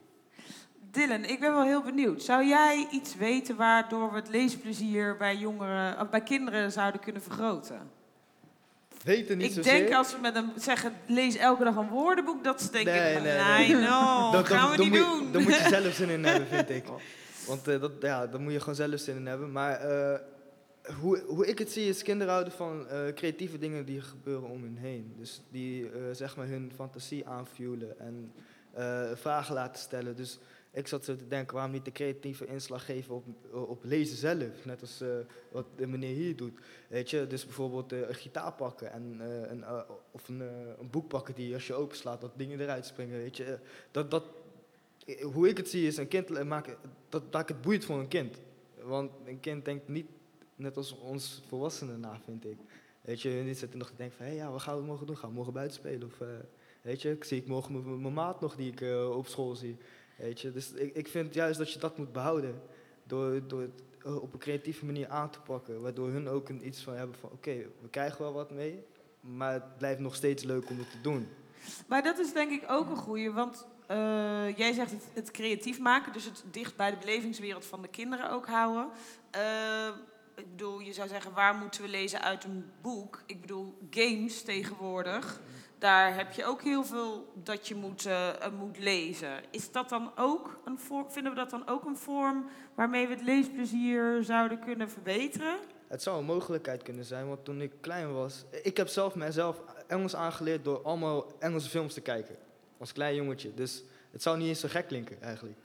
[0.92, 2.24] Dylan, ik ben wel heel benieuwd.
[2.24, 7.22] Zou jij iets weten waardoor we het leesplezier bij, jongeren, of bij kinderen zouden kunnen
[7.22, 7.93] vergroten?
[9.04, 12.62] Weten niet ik denk als we met hem zeggen, lees elke dag een woordenboek, dat
[12.62, 13.76] ze denken, Nee, nee, nee, nee.
[13.76, 15.32] no, Dat- gaan we niet doen.
[15.32, 16.84] Dan moet je zelf zin in hebben, vind ik.
[17.48, 19.52] Want eh, dat, ja, daar moet je gewoon zelf zin in hebben.
[19.52, 20.20] Maar eh,
[21.00, 24.64] hoe, hoe ik het zie is kinderen houden van eh, creatieve dingen die gebeuren om
[24.64, 25.14] hen heen.
[25.18, 28.32] Dus die zeg maar hun fantasie aanvuren en
[29.16, 30.16] vragen laten stellen.
[30.16, 30.40] Dus
[30.74, 34.66] ik zat zo te denken, waarom niet de creatieve inslag geven op, op lezen zelf?
[34.66, 35.10] Net als eh,
[35.52, 36.60] wat de meneer hier doet.
[36.88, 39.64] Weet je, dus bijvoorbeeld eh, een gitaar pakken en, eh, een,
[40.12, 40.40] of een,
[40.80, 43.18] een boek pakken die als je openslaat, dat dingen eruit springen.
[43.18, 43.60] Weet je,
[43.92, 44.24] dat, dat,
[45.22, 46.78] hoe ik het zie is een kind maken,
[47.10, 48.38] dat, ik het boeit voor een kind.
[48.82, 50.08] Want een kind denkt niet
[50.56, 52.58] net als ons volwassenen na, vind ik.
[53.02, 55.18] Weet je, niet zitten nog te denken van, hé, ja, wat gaan we morgen doen?
[55.18, 56.08] Gaan we morgen buiten spelen?
[56.08, 56.18] Of,
[56.82, 58.82] weet je, zie ik morgen mijn- maat nog die ik
[59.16, 59.78] op school zie.
[60.18, 62.62] Weet dus ik, ik vind juist dat je dat moet behouden.
[63.04, 65.82] Door, door het eh, op een creatieve manier aan te pakken.
[65.82, 68.84] Waardoor hun ook een iets van hebben van, oké, we krijgen wel wat mee.
[69.20, 71.28] Maar het blijft nog steeds leuk om het te doen.
[71.88, 75.80] Maar dat is denk ik ook een goeie, want eh, jij zegt het, het creatief
[75.80, 78.90] maken, dus het dicht bij de belevingswereld van de kinderen ook houden.
[79.32, 79.88] Eh,
[80.36, 83.24] ik bedoel, je zou zeggen, waar moeten we lezen uit een boek?
[83.26, 85.42] Ik bedoel, games tegenwoordig,
[85.84, 89.42] daar heb je ook heel veel dat je moet, eh, eh, moet lezen.
[89.52, 93.14] Is dat dan ook een vorm, vinden we dat dan ook een vorm waarmee we
[93.14, 95.56] het leesplezier zouden kunnen verbeteren?
[95.88, 98.46] Het zou een mogelijkheid kunnen zijn, want toen ik klein was...
[98.64, 102.36] Ik heb zelf mijzelf Engels aangeleerd door allemaal Engelse films te kijken.
[102.78, 103.54] Als klein jongetje.
[103.54, 105.58] Dus het zou niet eens zo gek klinken, eigenlijk.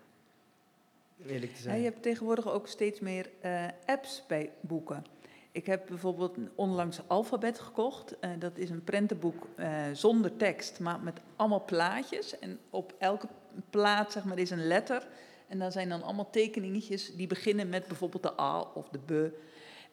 [1.26, 1.78] Eerlijk te Ja, zijn.
[1.78, 5.04] je hebt tegenwoordig ook steeds meer eh, apps bij boeken.
[5.52, 8.18] Ik heb bijvoorbeeld onlangs Alfabet gekocht.
[8.18, 12.38] Eh, dat is een prentenboek eh, zonder tekst, maar met allemaal plaatjes.
[12.38, 13.28] En op elke
[13.70, 15.06] plaat zeg maar, is een letter.
[15.48, 19.34] En daar zijn dan allemaal tekeningetjes die beginnen met bijvoorbeeld de A of de B.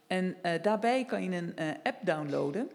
[0.07, 2.69] En eh, daarbij kan je een app downloaden.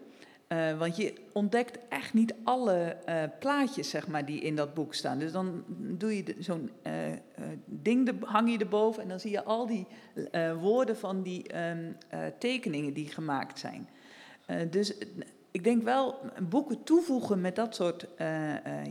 [0.51, 4.93] Eh, want je ontdekt echt niet alle eh, plaatjes zeg maar, die in dat boek
[4.93, 5.19] staan.
[5.19, 6.93] Dus dan doe je zo'n eh,
[7.65, 9.87] ding, hang je erboven en dan zie je al die
[10.59, 13.89] woorden van die ehm, eh, tekeningen die gemaakt zijn.
[14.69, 14.97] Dus
[15.51, 16.15] ik denk wel,
[16.49, 18.07] boeken toevoegen met dat soort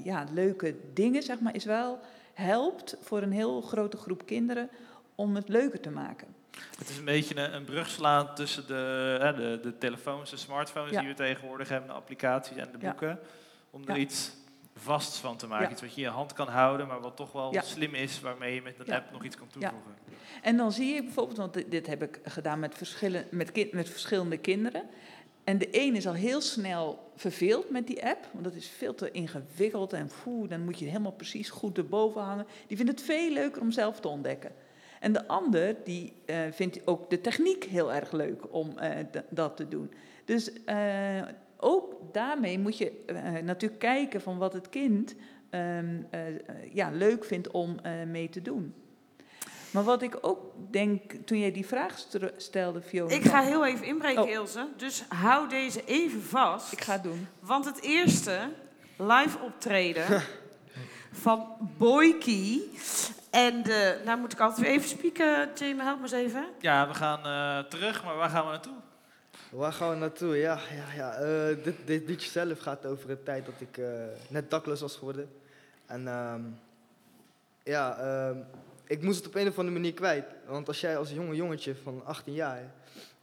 [0.05, 1.99] ja, leuke dingen, zeg maar, is wel
[2.33, 4.69] helpt voor een heel grote groep kinderen
[5.15, 6.40] om het leuker te maken.
[6.79, 10.37] Het is een beetje een, een brug slaan tussen de, hè, de, de telefoons, de
[10.37, 10.99] smartphones Ja.
[11.01, 12.89] die we tegenwoordig hebben, de applicaties en de Ja.
[12.91, 13.19] boeken.
[13.71, 14.01] Om er Ja.
[14.01, 14.33] iets
[14.77, 15.71] vasts van te maken.
[15.73, 18.55] Iets wat je in je hand kan houden, maar wat toch wel slim is, waarmee
[18.55, 19.95] je met een app nog iets kan toevoegen.
[20.43, 23.73] En dan zie je bijvoorbeeld, want dit, dit heb ik gedaan met, verschillen, met, kind,
[23.73, 24.83] met verschillende kinderen.
[25.45, 28.95] En de een is al heel snel verveeld met die app, want dat is veel
[28.95, 32.47] te ingewikkeld en foe, dan moet je helemaal precies goed erboven hangen.
[32.67, 34.53] Die vindt het veel leuker om zelf te ontdekken.
[35.01, 38.91] En de ander, die eh, vindt ook de techniek heel erg leuk om eh,
[39.31, 39.91] dat te doen.
[40.31, 41.23] Dus eh,
[41.57, 42.93] ook daarmee moet je
[43.45, 45.15] natuurlijk kijken van wat het kind
[45.51, 46.35] ehm, eh, eh,
[46.73, 48.75] ja, leuk vindt om mee te doen.
[49.71, 53.15] Maar wat ik ook denk, toen jij die vraag stelde, Fiona...
[53.15, 54.31] Ik ga heel even inbreken, Oh.
[54.31, 54.69] Ilse.
[54.77, 56.73] Dus hou deze even vast.
[56.73, 57.27] Ik ga het doen.
[57.41, 58.39] Want het eerste
[58.97, 60.05] live optreden
[61.13, 62.71] van Boyki.
[63.31, 65.51] En de, nou moet ik altijd weer even spieken.
[65.55, 66.47] Jamie, help me eens even.
[66.61, 68.77] Ja, we gaan eh, terug, maar waar gaan we naartoe?
[69.51, 70.37] Waar gaan we naartoe?
[70.37, 71.15] Ja, ja, ja.
[71.15, 73.87] eh, dit, dit liedje zelf gaat over een tijd dat ik eh,
[74.29, 75.31] net dakloos was geworden.
[75.87, 76.43] En ehm,
[77.63, 78.39] ja, ehm,
[78.87, 80.25] ik moest het op een of andere manier kwijt.
[80.47, 82.73] Want als jij als jonge jongetje van 18 jaar,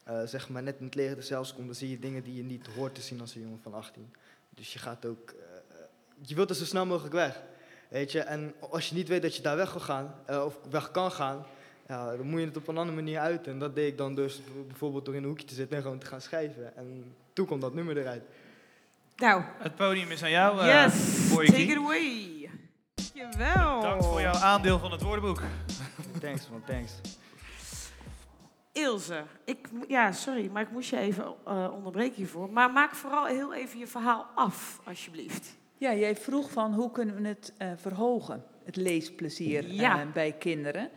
[0.03, 2.35] eh, zeg maar net in het leger de zelfs komt, dan zie je dingen die
[2.35, 4.13] je niet hoort te zien als een jongen van 18.
[4.49, 5.85] Dus je gaat ook, eh, eh,
[6.21, 7.41] je wilt er zo snel mogelijk weg.
[7.87, 10.59] Weet je, en als je niet weet dat je daar weg wil gaan, eh, of
[10.69, 11.45] weg kan gaan,
[11.87, 13.51] ja, dan moet je het op een andere manier uiten.
[13.51, 15.99] En dat deed ik dan dus bijvoorbeeld door in een hoekje te zitten en gewoon
[15.99, 16.75] te gaan schrijven.
[16.77, 18.23] En toen kwam dat nummer eruit.
[19.15, 22.49] Nou, Het podium is aan jou, eh yes, take it away.
[22.93, 23.81] Dankjewel.
[23.81, 25.41] Dank voor jouw aandeel van het woordenboek.
[26.21, 26.91] Thanks man, thanks.
[28.71, 32.49] Ilse, ik, ja, sorry, maar ik moest je even eh, onderbreken hiervoor.
[32.49, 35.55] Maar maak vooral heel even je verhaal af, alsjeblieft.
[35.79, 40.01] Ja, jij vroeg van hoe kunnen we het eh, verhogen, het leesplezier Ja.
[40.01, 40.89] eh, bij kinderen.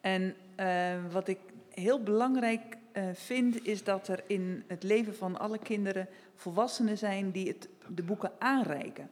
[0.00, 1.38] En eh, wat ik
[1.70, 2.76] heel belangrijk
[3.12, 8.02] vind, is dat er in het leven van alle kinderen volwassenen zijn die het, de
[8.02, 9.08] boeken aanreiken.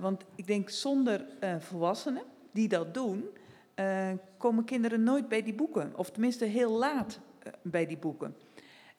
[0.00, 1.24] Want ik denk zonder
[1.58, 3.24] volwassenen die dat doen,
[4.36, 5.92] komen kinderen nooit bij die boeken.
[5.96, 7.20] Of tenminste heel laat
[7.62, 8.34] bij die boeken.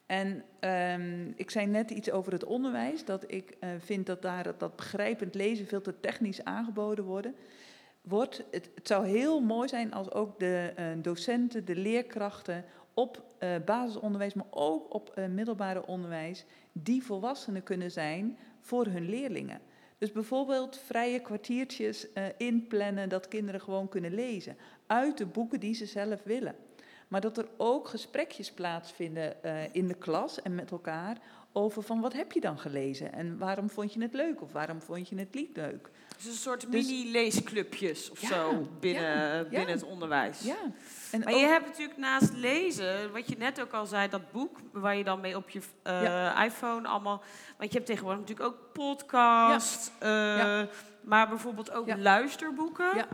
[0.05, 4.43] En ehm, ik zei net iets over het onderwijs, dat ik eh, vind dat daar
[4.43, 7.35] dat, dat begrijpend lezen veel te technisch aangeboden worden,
[8.01, 8.43] wordt.
[8.51, 14.33] Het, zou heel mooi zijn als ook de eh, docenten, de leerkrachten op eh, basisonderwijs,
[14.33, 19.61] maar ook op middelbare onderwijs, die volwassenen kunnen zijn voor hun leerlingen.
[19.97, 25.85] Dus bijvoorbeeld vrije kwartiertjes inplannen dat kinderen gewoon kunnen lezen uit de boeken die ze
[25.85, 26.55] zelf willen.
[27.07, 31.17] Maar dat er ook gesprekjes plaatsvinden eh, in de klas en met elkaar
[31.57, 34.81] over van wat heb je dan gelezen en waarom vond je het leuk of waarom
[34.81, 35.89] vond je het niet leuk.
[36.15, 39.73] Dus een soort Dus- mini-leesclubjes of Ja, zo binnen, ja, binnen ja.
[39.73, 40.41] het onderwijs.
[40.41, 40.55] Ja.
[41.11, 44.57] En maar je hebt natuurlijk naast lezen, wat je net ook al zei, dat boek
[44.71, 47.23] waar je dan mee op je eh, iPhone allemaal.
[47.57, 50.61] Want je hebt tegenwoordig natuurlijk ook podcast, eh,
[51.01, 53.07] maar bijvoorbeeld ook luisterboeken.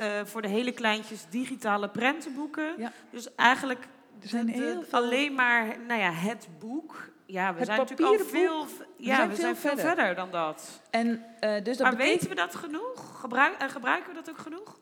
[0.00, 2.74] Eh, voor de hele kleintjes digitale prentenboeken.
[2.78, 2.92] Ja.
[3.10, 3.88] Dus eigenlijk
[4.22, 7.08] Er zijn de- de- heel veel- alleen maar nou ja, het boek.
[7.26, 8.66] Ja, we Het zijn natuurlijk al veel.
[8.66, 9.86] We ja, zijn we veel zijn veel verder.
[9.96, 10.80] verder dan dat.
[10.90, 13.20] En, eh, dus dat maar betekent- weten we dat genoeg?
[13.20, 14.78] Gebruik, en gebruiken we dat ook genoeg?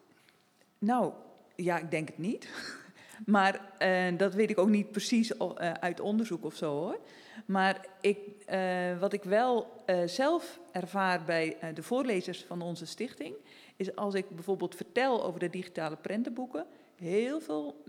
[0.79, 1.13] Nou,
[1.57, 2.49] ja, ik denk het niet.
[3.27, 6.99] Maar eh, dat weet ik ook niet precies eh, uit onderzoek of zo hoor.
[7.47, 12.87] Maar ik, eh, wat ik wel eh, zelf ervaar bij eh, de voorlezers van onze
[12.87, 13.35] stichting,
[13.79, 17.83] is als ik bijvoorbeeld vertel over de digitale prentenboeken, heel veel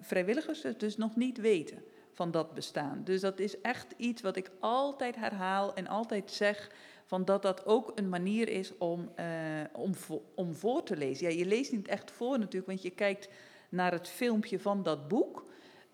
[0.00, 3.00] vrijwilligers het dus nog niet weten van dat bestaan.
[3.04, 6.70] Dus dat is echt iets wat ik altijd herhaal en altijd zeg,
[7.06, 9.26] van dat dat ook een manier is om, eh,
[9.72, 11.28] om, vo- om voor te lezen.
[11.30, 13.28] Ja, je leest niet echt voor natuurlijk, want je kijkt
[13.68, 15.46] naar het filmpje van dat boek.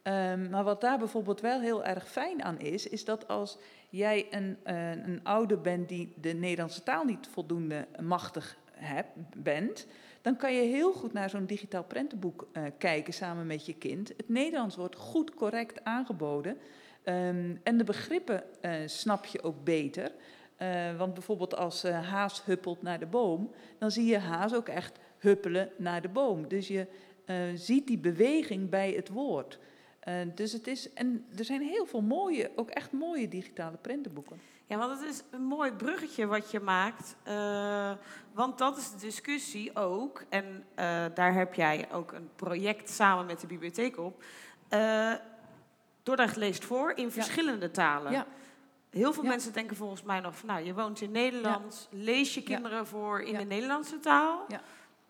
[0.03, 3.59] Ehm, maar wat daar bijvoorbeeld wel heel erg fijn aan is, is dat als
[3.91, 9.87] jij een, eh, een ouder bent die de Nederlandse taal niet voldoende machtig hebt, bent,
[10.23, 14.09] dan kan je heel goed naar zo'n digitaal prentenboek eh, kijken samen met je kind.
[14.09, 16.59] Het Nederlands wordt goed correct aangeboden
[17.03, 20.13] ehm, en de begrippen eh, snap je ook beter.
[20.57, 24.99] Eh, want bijvoorbeeld als haas huppelt naar de boom, dan zie je haas ook echt
[25.19, 26.49] huppelen naar de boom.
[26.49, 26.87] Dus je
[27.55, 29.59] ziet die beweging bij het woord.
[30.35, 34.41] Dus het is, en er zijn heel veel mooie, ook echt mooie digitale prentenboeken.
[34.69, 37.17] Ja, want het is een mooi bruggetje wat je maakt.
[37.23, 37.93] eh,
[38.33, 40.23] want dat is de discussie ook.
[40.29, 44.23] En eh, daar heb jij ook een project samen met de bibliotheek op.
[44.69, 45.13] Eh
[46.03, 48.13] Dordrecht leest voor in verschillende talen.
[48.13, 48.27] Ja.
[48.91, 50.49] Heel veel mensen denken volgens mij nog van...
[50.49, 54.47] nou, je woont in Nederland, lees je kinderen voor in de Nederlandse taal.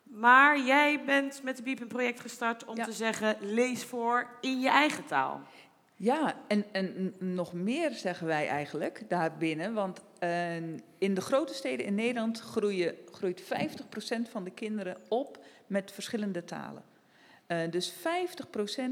[0.03, 3.37] Maar jij bent met de Biep een project gestart om te zeggen...
[3.41, 5.41] lees voor in je eigen taal.
[6.01, 9.75] Ja, en, en nog meer zeggen wij eigenlijk daarbinnen.
[9.75, 10.57] Want eh,
[10.99, 13.47] in de grote steden in Nederland groeien, groeit 50%
[14.31, 16.83] van de kinderen op met verschillende talen.
[17.47, 17.95] Eh, dus 50%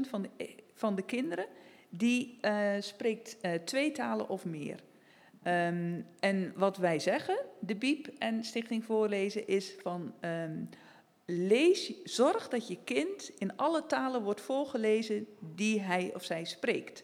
[0.09, 1.45] van de, van de kinderen
[1.89, 4.79] die eh, spreekt eh, twee talen of meer.
[5.43, 10.63] Ehm, en wat wij zeggen, de BIEB en Stichting Voorlezen, is van ehm,
[11.29, 17.03] lees, zorg dat je kind in alle talen wordt voorgelezen die hij of zij spreekt.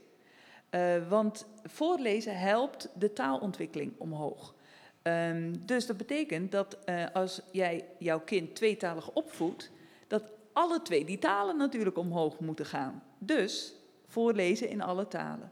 [0.69, 4.55] Eh, want voorlezen helpt de taalontwikkeling omhoog.
[5.01, 9.71] Ehm, dus dat betekent dat eh, als jij jouw kind tweetalig opvoedt,
[10.07, 13.03] dat alle twee die talen natuurlijk omhoog moeten gaan.
[13.17, 13.75] Dus
[14.07, 15.51] voorlezen in alle talen.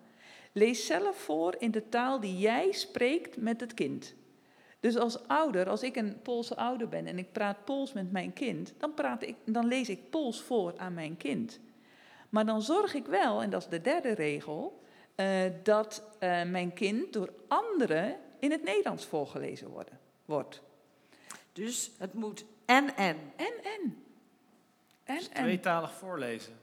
[0.52, 4.14] Lees zelf voor in de taal die jij spreekt met het kind.
[4.82, 8.34] Dus als ouder, als ik een Poolse ouder ben en ik praat Pools met mijn
[8.34, 11.60] kind, dan, praat ik, dan lees ik Pools voor aan mijn kind.
[12.30, 14.82] Maar dan zorg ik wel, en dat is de derde regel,
[15.16, 20.62] eh, dat eh, mijn kind door anderen in het Nederlands voorgelezen worden, wordt.
[21.54, 23.18] Dus het moet en en.
[23.36, 24.04] En en.
[25.04, 25.44] En en.
[25.44, 26.54] Tweetalig voorlezen.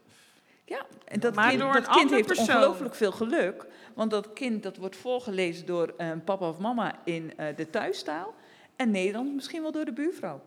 [0.69, 2.47] Ja, en dat Maar kind, door dat een kind heeft persoon.
[2.57, 3.67] ongelooflijk veel geluk.
[3.95, 8.35] Want dat kind dat wordt voorgelezen door eh, papa of mama in eh, de thuistaal.
[8.77, 10.43] En Nederlands misschien wel door de buurvrouw.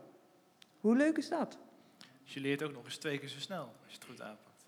[0.80, 1.58] Hoe leuk is dat?
[2.24, 4.66] Dus je leert ook nog eens twee keer zo snel, als je het goed aanpakt.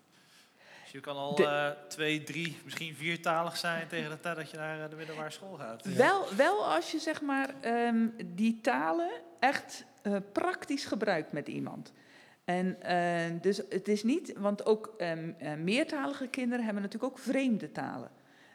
[0.82, 4.50] Dus je kan al De- eh, twee, drie, misschien viertalig zijn tegen de tijd dat
[4.50, 5.84] je naar de middelbare school gaat.
[5.84, 11.92] Wel, wel als je zeg maar ehm, die talen echt eh, praktisch gebruikt met iemand.
[12.44, 17.18] En eh, dus het is niet, want ook ehm, eh, meertalige kinderen hebben natuurlijk ook
[17.18, 18.10] vreemde talen.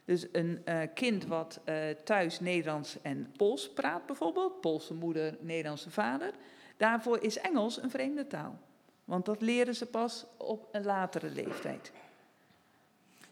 [0.10, 5.90] Dus een eh, kind wat eh, thuis Nederlands en Pools praat bijvoorbeeld, Poolse moeder, Nederlandse
[5.92, 6.32] vader,
[6.78, 8.60] daarvoor is Engels een vreemde taal.
[9.06, 11.92] Want dat leren ze pas op een latere leeftijd.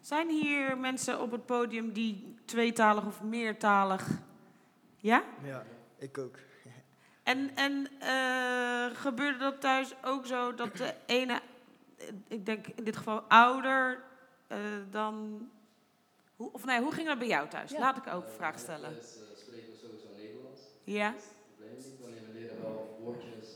[0.02, 4.10] Zijn hier mensen op het podium die tweetalig of meertalig...
[4.98, 5.24] Ja?
[5.44, 5.64] Ja,
[5.98, 6.38] ik ook.
[7.28, 11.42] En, en eh, gebeurde dat thuis ook zo dat de ene,
[11.98, 14.04] eh, ik denk in dit geval ouder,
[14.48, 14.60] eh,
[14.92, 15.50] dan...
[16.36, 17.72] Hoe, of nee, hoe ging dat bij jou thuis?
[17.72, 18.94] Laat ik ook een vraag stellen.
[18.94, 20.62] Dus uh, spreken we sowieso Nederlands.
[20.84, 21.16] Ja.
[21.56, 22.00] Probleem niet.
[22.28, 23.48] We leren wel woordjes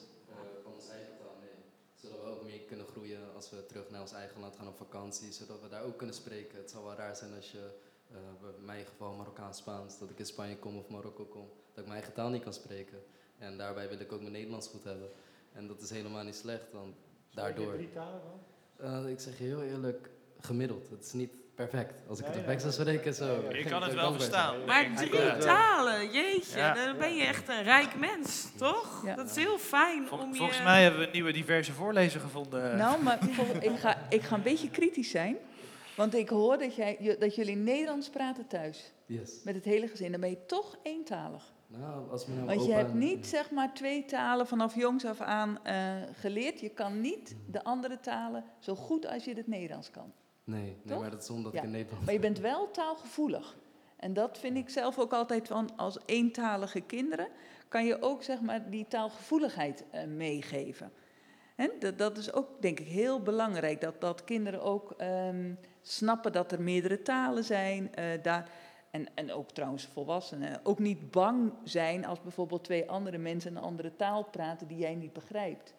[0.64, 1.56] van onze eigen taal mee.
[1.96, 4.78] Zodat we ook mee kunnen groeien als we terug naar ons eigen land gaan op
[4.78, 5.32] vakantie.
[5.32, 6.58] Zodat we daar ook kunnen spreken.
[6.58, 7.80] Het zal wel raar zijn als je,
[8.12, 8.18] uh,
[8.58, 12.00] in mijn geval Marokkaans-Spaans, dat ik in Spanje kom of Marokko kom, dat ik mijn
[12.00, 13.04] eigen taal niet kan spreken.
[13.42, 15.10] En daarbij wil ik ook mijn Nederlands goed hebben.
[15.54, 16.96] En dat is helemaal niet slecht, want
[17.34, 17.74] daardoor...
[17.74, 18.22] drie talen
[18.78, 19.04] dan?
[19.04, 20.90] Uh, ik zeg je heel eerlijk, gemiddeld.
[20.90, 22.02] Het is niet perfect.
[22.08, 23.50] Als ik Nee, het nee, perfect zou spreken, zo.
[23.50, 24.66] Je ik kan het wel verstaan.
[24.66, 26.74] Maar drie talen, jeetje, Ja.
[26.74, 29.04] dan ben je echt een rijk mens, toch?
[29.16, 30.36] Dat is heel fijn om je...
[30.38, 32.78] Volgens mij hebben we een nieuwe diverse voorlezer gevonden.
[32.78, 33.20] Nou, maar
[33.60, 35.38] ik, ga, ik ga een beetje kritisch zijn.
[35.96, 38.92] Want ik hoor dat, jij, dat jullie Nederlands praten thuis.
[39.06, 39.32] Yes.
[39.44, 40.12] Met het hele gezin.
[40.12, 41.54] Dan ben je toch eentalig.
[41.80, 45.22] Nou, als mijn Want je opa- hebt niet zeg maar twee talen vanaf jongs af
[45.22, 45.76] aan eh,
[46.14, 46.60] geleerd.
[46.60, 50.12] Je kan niet de andere talen zo goed als je het Nederlands kan.
[50.44, 51.58] Nee, maar dat is omdat Ja.
[51.60, 52.06] ik in Nederland...
[52.06, 53.58] Maar je bent wel taalgevoelig.
[53.96, 57.28] En dat vind ik zelf ook altijd van als eentalige kinderen
[57.68, 60.92] kan je ook zeg maar die taalgevoeligheid eh, meegeven.
[61.80, 66.52] Dat, dat is ook denk ik heel belangrijk dat, dat kinderen ook ehm, snappen dat
[66.52, 67.96] er meerdere talen zijn.
[67.96, 68.50] eh, daar,
[68.92, 73.62] en, en ook trouwens volwassenen ook niet bang zijn als bijvoorbeeld twee andere mensen een
[73.62, 75.74] andere taal praten die jij niet begrijpt.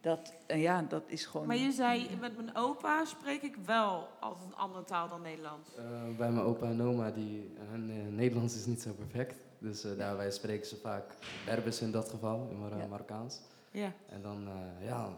[0.00, 1.46] Dat, eh, ja, dat is gewoon.
[1.46, 5.74] Maar je zei, met mijn opa spreek ik wel altijd een andere taal dan Nederlands.
[5.76, 9.36] Eh, bij mijn opa en oma, die, eh, Nederlands is niet zo perfect.
[9.60, 12.86] Dus eh, daarbij spreken ze vaak Berbers in dat geval, in Mar Ja.
[12.86, 13.40] Marokkaans.
[13.70, 13.92] Ja.
[14.08, 15.08] En dan, eh, ja,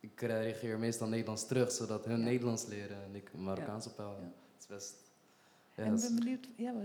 [0.00, 4.24] ik reageer meestal Nederlands terug, zodat hun Nederlands leren en ik Marokkaans ophouden.
[4.24, 5.07] Het is best...
[5.78, 6.48] Ja, en ik ben benieuwd.
[6.56, 6.82] Ja, wat-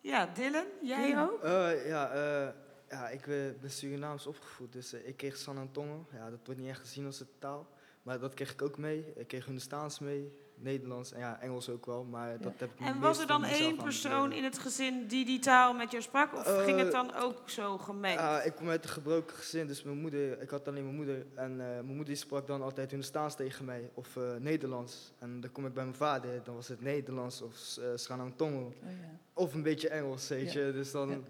[0.00, 1.42] Ja, Dylan, jij ook?
[1.42, 2.48] Eh, ja, eh,
[2.88, 3.24] ja, ik
[3.60, 6.06] ben Surinaams opgevoed, dus eh, ik kreeg San Antonio.
[6.12, 7.66] Ja, dat wordt niet echt gezien als een taal,
[8.02, 9.12] maar dat kreeg ik ook mee.
[9.16, 13.00] Ik kreeg Hindustaans mee, Nederlands en ja, Engels ook wel, maar dat heb ik En
[13.00, 16.34] was er dan één persoon in het gezin die die taal met jou sprak?
[16.34, 18.20] Of Eh, ging het dan ook zo gemengd?
[18.20, 21.26] Ja, ik kom uit een gebroken gezin, dus mijn moeder, ik had alleen mijn moeder.
[21.34, 25.12] En eh, mijn moeder sprak dan altijd hun staans tegen mij, of eh, Nederlands.
[25.18, 28.64] En dan kom ik bij mijn vader, dan was het Nederlands of uh, Sranang-Tongo.
[28.66, 29.18] Oh, ja.
[29.32, 30.60] Of een beetje Engels, weet Ja.
[30.66, 30.72] je.
[30.72, 31.24] Dus dan,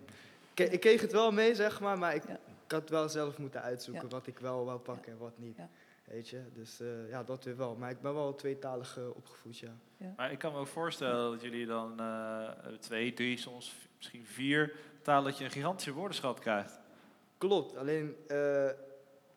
[0.54, 2.22] ke- ik kreeg het wel mee, zeg maar, maar ik,
[2.64, 5.58] ik had wel zelf moeten uitzoeken wat ik wel wou pakken en wat niet.
[6.10, 7.76] Weet je, dus eh, ja, dat weer wel.
[7.76, 9.76] Maar ik ben wel tweetalig eh, opgevoed, ja.
[10.16, 12.50] Maar ik kan me ook voorstellen dat jullie dan eh,
[12.80, 16.80] twee, drie, soms misschien vier talen, dat je een gigantische woordenschat krijgt.
[17.38, 18.68] Klopt, alleen eh,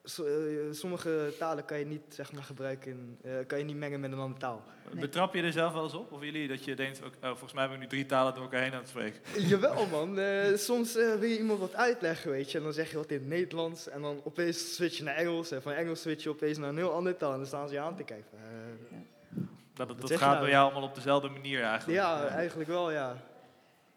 [0.03, 3.75] so- eh, sommige talen kan je niet zeg maar, gebruiken, in, eh, kan je niet
[3.75, 4.63] mengen met een andere taal.
[4.99, 6.11] Betrap je er zelf wel eens op?
[6.11, 8.43] Of jullie dat je denkt, ook, oh, volgens mij ben ik nu drie talen door
[8.43, 9.21] elkaar heen aan het spreken?
[9.49, 12.57] Jawel man, Eh, soms eh, wil je iemand wat uitleggen, weet je.
[12.57, 15.51] En dan zeg je wat in het Nederlands en dan opeens switch je naar Engels.
[15.51, 17.73] En van Engels switch je opeens naar een heel andere taal en dan staan ze
[17.73, 18.37] je aan te kijken.
[18.37, 19.39] Eh,
[19.73, 20.39] Dat, dat, gaat nou?
[20.41, 21.99] bij jou allemaal op dezelfde manier eigenlijk.
[21.99, 23.17] ja, eigenlijk wel, ja.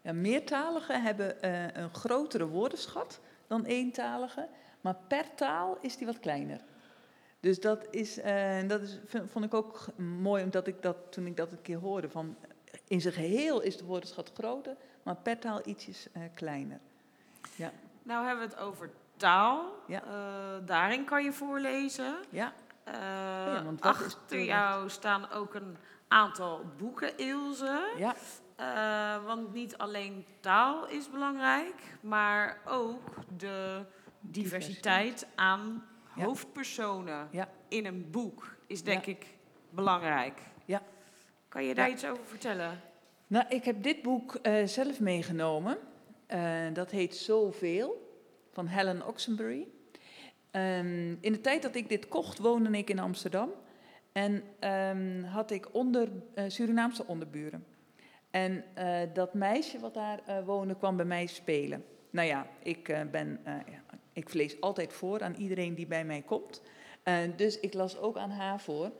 [0.01, 4.47] Ja, meertaligen hebben eh, een grotere woordenschat dan eentaligen,
[4.85, 6.61] maar per taal is die wat kleiner.
[7.39, 11.37] Dus dat is, eh, dat is, vond ik ook mooi, omdat ik dat, toen ik
[11.37, 12.35] dat een keer hoorde, van
[12.87, 16.79] in zijn geheel is de woordenschat groter, maar per taal ietsjes eh, kleiner.
[17.55, 17.71] Ja.
[18.03, 19.73] Nou hebben we het over taal.
[19.87, 20.03] Ja.
[20.03, 22.15] Eh, daarin kan je voorlezen.
[22.29, 22.53] Ja.
[22.85, 25.77] Ja, want achter jou staan ook een
[26.07, 27.93] aantal boeken, Ilse.
[27.97, 28.15] Ja.
[29.25, 33.85] Want niet alleen taal is belangrijk, maar ook de
[34.31, 35.83] diversiteit aan
[36.15, 36.23] Ja.
[36.23, 37.49] hoofdpersonen Ja.
[37.67, 39.11] in een boek is denk Ja.
[39.11, 39.25] ik
[39.69, 40.39] belangrijk.
[40.65, 40.81] Ja.
[41.47, 42.81] Kan je daar iets over vertellen?
[43.27, 45.77] Nou, ik heb dit boek eh, zelf meegenomen.
[46.27, 48.19] Eh, dat heet Zoveel,
[48.51, 49.67] van Helen Oxenbury.
[50.51, 53.49] Ehm, in de tijd dat ik dit kocht, woonde ik in Amsterdam.
[54.11, 57.65] En ehm, had ik onder, eh, Surinaamse onderburen.
[58.31, 58.63] En
[59.13, 61.85] dat meisje wat daar woonde, kwam bij mij spelen.
[62.09, 63.83] Nou ja, ik, ben, ja,
[64.15, 66.61] ik lees altijd voor aan iedereen die bij mij komt.
[67.03, 68.91] Eh, dus ik las ook aan haar voor.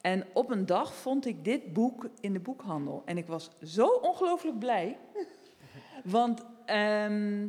[0.00, 3.02] En op een dag vond ik dit boek in de boekhandel.
[3.04, 4.98] En ik was zo ongelooflijk blij.
[6.04, 7.48] Want ehm,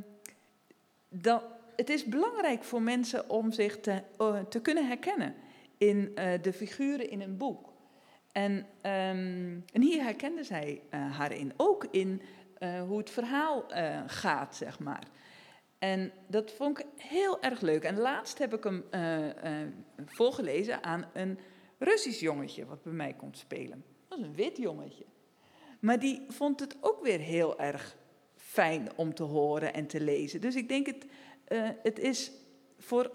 [1.10, 1.44] dat,
[1.76, 5.36] het is belangrijk voor mensen om zich te, eh, te kunnen herkennen
[5.78, 7.74] in eh, de figuren in een boek.
[8.32, 11.54] En, ehm, en hier herkende zij haar in.
[11.58, 12.22] Ook in
[12.88, 13.66] hoe het verhaal
[14.08, 15.04] gaat, zeg maar.
[15.82, 17.84] En dat vond ik heel erg leuk.
[17.84, 19.20] En laatst heb ik hem eh,
[20.06, 21.40] voorgelezen aan een
[21.78, 23.84] Russisch jongetje wat bij mij komt spelen.
[24.08, 25.06] Dat is een wit jongetje.
[25.80, 27.98] Maar die vond het ook weer heel erg
[28.36, 30.42] fijn om te horen en te lezen.
[30.42, 31.06] Dus ik denk het,
[31.46, 32.32] eh, het is
[32.78, 33.12] voor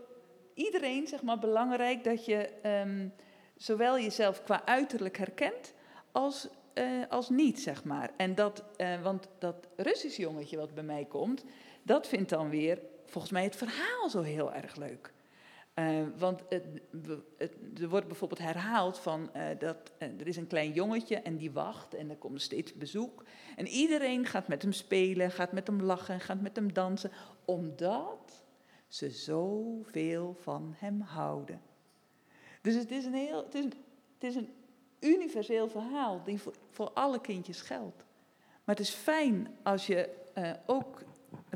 [0.55, 3.09] iedereen zeg maar, belangrijk dat je ehm,
[3.57, 5.75] zowel jezelf qua uiterlijk herkent
[6.13, 6.49] als,
[7.09, 8.11] als niet, zeg maar.
[8.17, 8.65] En dat,
[9.03, 11.45] want dat Russisch jongetje wat bij mij komt,
[11.87, 15.13] dat vindt dan weer volgens mij het verhaal zo heel erg leuk.
[15.77, 16.67] Eh, want het,
[17.81, 21.51] er wordt bijvoorbeeld herhaald van eh, dat eh, er is een klein jongetje en die
[21.51, 23.25] wacht en er komt steeds bezoek.
[23.57, 27.11] En iedereen gaat met hem spelen, gaat met hem lachen, gaat met hem dansen,
[27.45, 28.45] omdat
[28.89, 31.61] ze zoveel van hem houden.
[32.61, 33.75] Dus het is een heel, het is, het
[34.19, 34.53] is een
[35.01, 38.05] universeel verhaal die voor, voor alle kindjes geldt.
[38.65, 40.09] Maar het is fijn als je
[40.67, 41.03] ook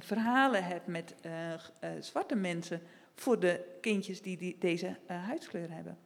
[0.04, 1.58] verhalen hebt met eh, eh,
[2.00, 2.82] zwarte mensen
[3.14, 5.98] voor de kindjes die, die deze eh, huidskleur hebben.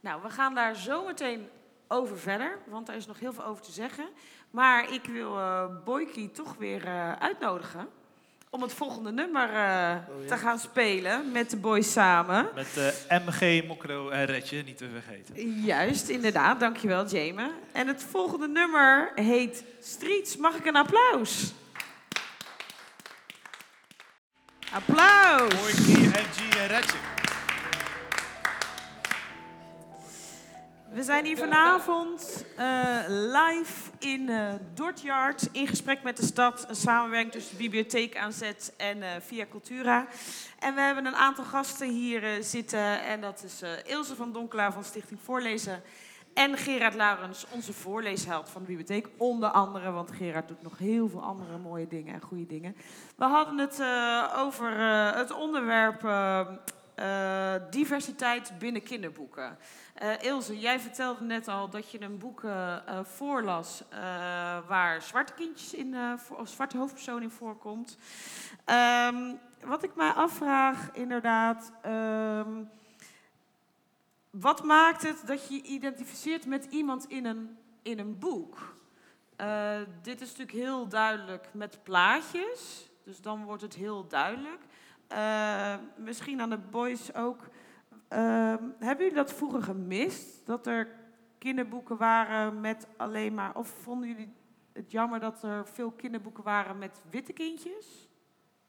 [0.00, 1.48] Nou, we gaan daar zo meteen
[1.88, 4.08] over verder, want er is nog heel veel over te zeggen.
[4.50, 7.88] Maar ik wil eh Boykie toch weer eh, uitnodigen
[8.50, 9.96] om het volgende nummer eh,
[10.26, 12.48] te gaan spelen met de boys samen.
[12.54, 12.76] Met
[13.08, 15.62] eh, MG, Mokro en Retje, niet te vergeten.
[15.62, 16.60] Juist, inderdaad.
[16.60, 17.50] Dankjewel, Jame.
[17.72, 20.36] En het volgende nummer heet Streets.
[20.36, 21.52] Mag ik een applaus?
[24.72, 25.52] Applaus!
[26.12, 26.98] En.
[30.90, 36.64] We zijn hier vanavond eh, live in eh Dortyard in gesprek met de stad.
[36.68, 40.06] Een samenwerking tussen de bibliotheek aanzet en eh, Via Cultura.
[40.58, 43.02] En we hebben een aantal gasten hier zitten.
[43.02, 45.82] En dat is Ilse van Donkelaar van Stichting Voorlezen.
[46.38, 49.08] En Gerard Laurens, onze voorleesheld van de bibliotheek.
[49.16, 52.76] Onder andere, want Gerard doet nog heel veel andere mooie dingen en goede dingen.
[53.16, 59.58] We hadden het eh, over eh, het onderwerp eh, diversiteit binnen kinderboeken.
[60.20, 62.42] Ilse, jij vertelde net al dat je een boek
[63.02, 63.82] voorlas
[64.66, 65.96] waar zwarte kindjes in,
[66.36, 67.98] of zwarte hoofdpersoon in voorkomt.
[68.64, 69.34] Ehm,
[69.64, 72.50] wat ik mij afvraag, inderdaad, ehm,
[74.40, 78.76] wat maakt het dat je je identificeert met iemand in een, in een boek?
[79.36, 84.62] Eh, dit is natuurlijk heel duidelijk met plaatjes, dus dan wordt het heel duidelijk.
[85.06, 87.48] Eh, misschien aan de boys ook.
[88.08, 90.46] Ehm, hebben jullie dat vroeger gemist?
[90.46, 90.88] Dat er
[91.38, 93.56] kinderboeken waren met alleen maar.
[93.56, 94.32] Of vonden jullie
[94.72, 98.08] het jammer dat er veel kinderboeken waren met witte kindjes?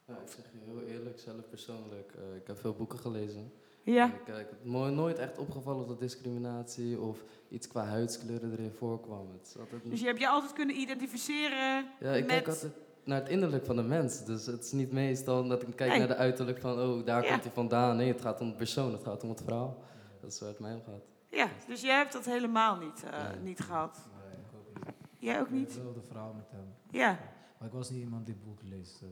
[0.06, 2.14] Ik zeg je heel eerlijk, zelf persoonlijk.
[2.14, 3.52] eh, ik heb veel boeken gelezen.
[3.94, 4.06] Ja.
[4.06, 8.72] Ik, eh, ik heb mo- nooit echt opgevallen dat discriminatie of iets qua huidskleuren erin
[8.72, 9.32] voorkwam.
[9.38, 12.26] Het is altijd Dus je hebt je altijd kunnen identificeren ja, ik met.
[12.26, 12.74] kijk altijd
[13.04, 14.26] naar het innerlijk van de mens.
[14.26, 16.00] Dus het is niet meestal dat ik kijk Nee.
[16.00, 17.30] naar de uiterlijk van, oh, daar Ja.
[17.32, 17.98] komt hij vandaan.
[17.98, 19.78] Nee, het gaat om de persoon, het gaat om het verhaal.
[20.22, 21.04] Dat is waar het mij om gaat.
[21.30, 24.08] Ja, dus jij hebt dat helemaal niet, eh, niet gehad.
[24.24, 24.96] Nee, ik ook niet.
[25.20, 25.66] Jij ook niet?
[25.74, 26.74] Hetzelfde verhaal met hem.
[26.92, 27.20] Ja.
[27.58, 29.02] Maar ik was niet iemand die boeken leest.
[29.02, 29.08] eh.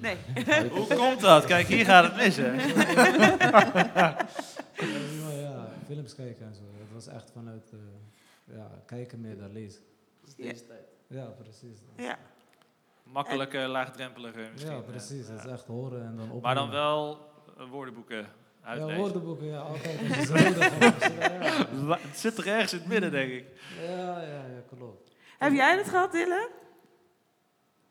[0.00, 0.16] Nee.
[0.70, 1.44] Hoe komt dat?
[1.44, 2.52] Kijk, hier gaat het mis, hè?
[5.40, 6.62] ja, films kijken en zo.
[6.78, 9.82] Het was echt vanuit eh, ja, kijken meer dan lezen.
[10.36, 10.86] deze tijd.
[11.06, 11.78] Ja, precies.
[11.96, 12.18] Ja.
[13.02, 14.72] Makkelijke, laagdrempelige misschien.
[14.74, 15.28] Ja, precies.
[15.28, 16.40] Het is echt horen en dan opnemen.
[16.42, 17.18] Maar dan wel
[17.58, 18.26] eh, woordenboeken Ja,
[18.62, 18.96] uitlezen.
[18.98, 19.98] woordenboeken, ja, altijd
[20.30, 21.12] hebt.
[21.12, 21.66] Ja.
[21.86, 23.44] La- Het zit er ergens in het midden, denk ik.
[23.80, 25.10] Ja, ja, ja, klopt.
[25.38, 26.48] Heb jij dat gehad, Dylan?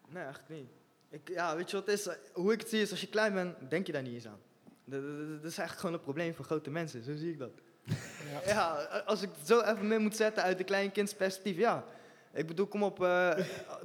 [0.10, 0.70] Nee, eigenlijk niet.
[1.16, 2.08] Ik, ja, weet je wat is?
[2.34, 4.40] Hoe ik het zie is, als je klein bent, denk je daar niet eens aan.
[4.86, 7.40] Dat, dat- dat- dat is eigenlijk gewoon een probleem voor grote mensen, zo zie ik
[7.40, 7.52] dat.
[8.46, 8.72] Ja,
[9.06, 11.86] als ik het zo even mee moet zetten uit een kleinkindsperspectief, ja.
[12.34, 13.32] Ik bedoel, kom op, eh,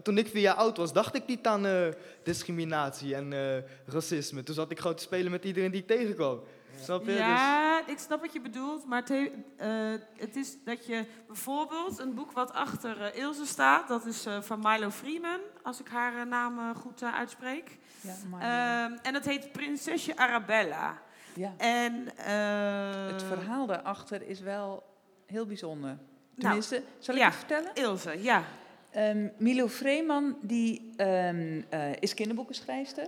[0.02, 1.88] toen ik vier jaar oud was, dacht ik niet aan eh,
[2.22, 4.42] discriminatie en eh, racisme.
[4.42, 6.40] Toen zat ik gewoon te spelen met iedereen die ik tegenkwam.
[6.82, 7.06] Snap je?
[7.06, 11.04] Dus- Ja, ik snap wat je bedoelt, maar het, he- eh, het is dat je
[11.26, 15.80] bijvoorbeeld een boek wat achter eh, Ilse staat, dat is eh, van Milo Freeman, als
[15.80, 17.78] ik haar naam goed uitspreek.
[18.00, 18.38] Ja, Milo.
[18.38, 20.98] Ehm, en dat heet Prinsesje Arabella.
[21.34, 21.52] Ja.
[21.56, 24.82] En, eh, Het verhaal daarachter is wel
[25.26, 25.88] heel bijzonder.
[25.90, 26.00] Nou,
[26.38, 27.70] Tenminste, zal ik ja, het vertellen?
[27.74, 28.42] Ilse, ja.
[28.90, 33.06] Ehm, Milo Vreeman die, ehm, eh, is kinderboekenschrijfster.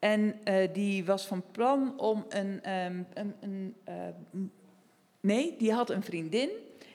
[0.00, 2.62] En eh, die was van plan om een...
[2.62, 3.94] ehm, een, een eh,
[5.20, 6.50] nee, die had een vriendin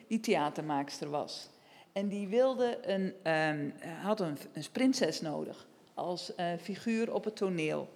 [0.06, 1.48] die theatermaakster was.
[1.92, 3.70] En die wilde een, ehm,
[4.02, 7.88] had een, een prinses nodig als eh, figuur op het toneel.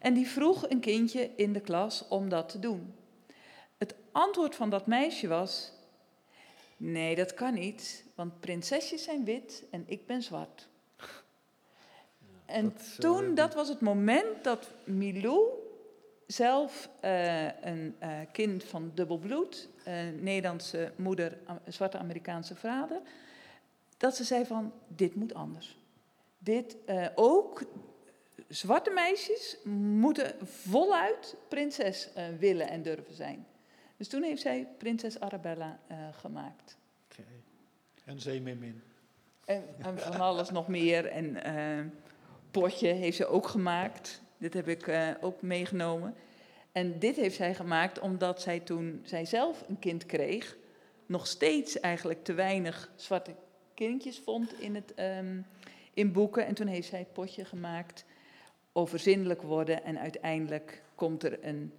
[0.00, 2.94] En die vroeg een kindje in de klas om dat te doen.
[3.76, 5.72] Het antwoord van dat meisje was:
[6.76, 10.68] Nee, dat kan niet, want prinsesjes zijn wit en ik ben zwart.
[12.46, 15.48] En dat is, eh, toen, dat was het moment dat Milou,
[16.26, 19.68] zelf eh, een eh, kind van dubbel bloed,
[20.20, 23.00] Nederlandse moeder, zwarte Amerikaanse vader,
[23.96, 25.78] dat ze zei van, dit moet anders.
[26.38, 26.76] Dit,
[27.14, 27.62] ook
[28.48, 33.46] zwarte meisjes moeten voluit prinses willen en durven zijn.
[33.96, 35.78] Dus toen heeft zij Prinses Arabella
[36.12, 36.76] gemaakt.
[38.04, 38.82] En Zeemermin.
[39.44, 41.06] En, en van alles nog meer.
[41.06, 41.36] En
[42.60, 44.22] Potje heeft ze ook gemaakt.
[44.38, 46.14] Dit heb ik eh, ook meegenomen.
[46.72, 50.56] En dit heeft zij gemaakt omdat zij toen zij zelf een kind kreeg...
[51.06, 53.34] nog steeds eigenlijk te weinig zwarte
[53.74, 55.40] kindjes vond in, het, ehm,
[55.94, 56.46] in boeken.
[56.46, 58.04] En toen heeft zij het potje gemaakt
[58.72, 59.84] overzinnelijk worden.
[59.84, 61.72] En uiteindelijk komt er een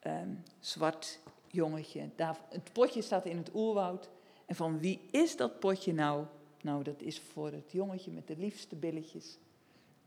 [0.00, 2.08] ehm, zwart jongetje.
[2.16, 4.08] Daar, het potje staat in het oerwoud.
[4.46, 6.24] En van wie is dat potje nou?
[6.62, 9.38] Nou, dat is voor het jongetje met de liefste billetjes.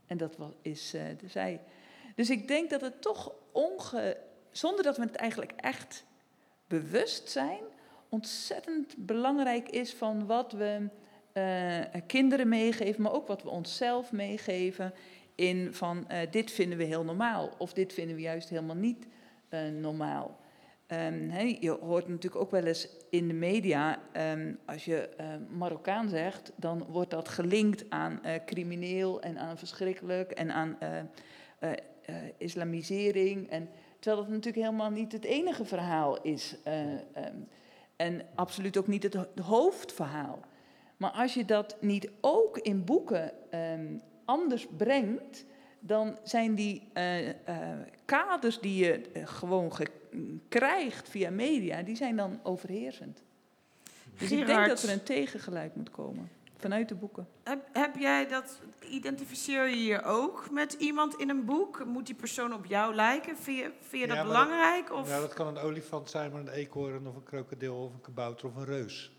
[0.07, 1.61] En dat is de zij.
[2.15, 4.17] Dus ik denk dat het toch onge...
[4.51, 6.05] zonder dat we het eigenlijk echt
[6.67, 7.63] bewust zijn,
[8.09, 10.87] ontzettend belangrijk is van wat we
[11.31, 14.93] eh, kinderen meegeven, maar ook wat we onszelf meegeven.
[15.35, 19.07] In van eh, dit vinden we heel normaal of dit vinden we juist helemaal niet
[19.79, 20.39] normaal.
[20.87, 21.29] Ehm,
[21.59, 26.51] je hoort natuurlijk ook wel eens in de media, ehm, als je eh, Marokkaan zegt,
[26.55, 30.99] dan wordt dat gelinkt aan eh, crimineel en aan verschrikkelijk en aan eh,
[32.37, 33.49] islamisering.
[33.49, 33.69] En,
[33.99, 36.55] terwijl dat natuurlijk helemaal niet het enige verhaal is.
[36.63, 37.35] eh, ehm,
[37.95, 40.39] en absoluut ook niet het ho- hoofdverhaal.
[40.97, 43.31] Maar als je dat niet ook in boeken
[44.25, 45.45] anders brengt,
[45.79, 46.87] dan zijn die
[48.05, 49.87] kaders die je gewoon ge-
[50.49, 53.23] krijgt via media, die zijn dan overheersend.
[54.17, 56.29] Dus ik denk dat er een tegengeluid moet komen
[56.63, 57.27] vanuit de boeken.
[57.43, 58.59] Heb, heb jij dat,
[58.89, 61.85] identificeer je je ook met iemand in een boek?
[61.85, 63.37] Moet die persoon op jou lijken?
[63.37, 64.91] Vind je, vind je dat Ja, belangrijk?
[64.91, 65.09] Of?
[65.09, 68.47] Ja, dat kan een olifant zijn, maar een eekhoorn of een krokodil of een kabouter
[68.47, 69.11] of een reus.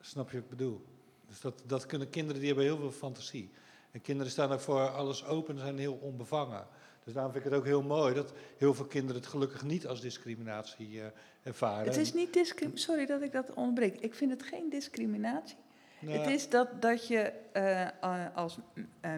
[0.00, 0.84] Snap je wat ik bedoel?
[1.28, 3.50] Dus dat, dat kunnen kinderen, die hebben heel veel fantasie.
[3.90, 6.66] En kinderen staan ook voor alles open en zijn heel onbevangen.
[7.10, 9.86] Dus daarom vind ik het ook heel mooi dat heel veel kinderen het gelukkig niet
[9.86, 11.06] als discriminatie eh,
[11.42, 11.84] ervaren.
[11.86, 12.84] Het is niet discriminatie.
[12.84, 13.96] Sorry dat ik dat ontbreek.
[14.00, 15.56] Ik vind het geen discriminatie.
[16.00, 18.58] Nou, Het is dat, dat je eh, eh, als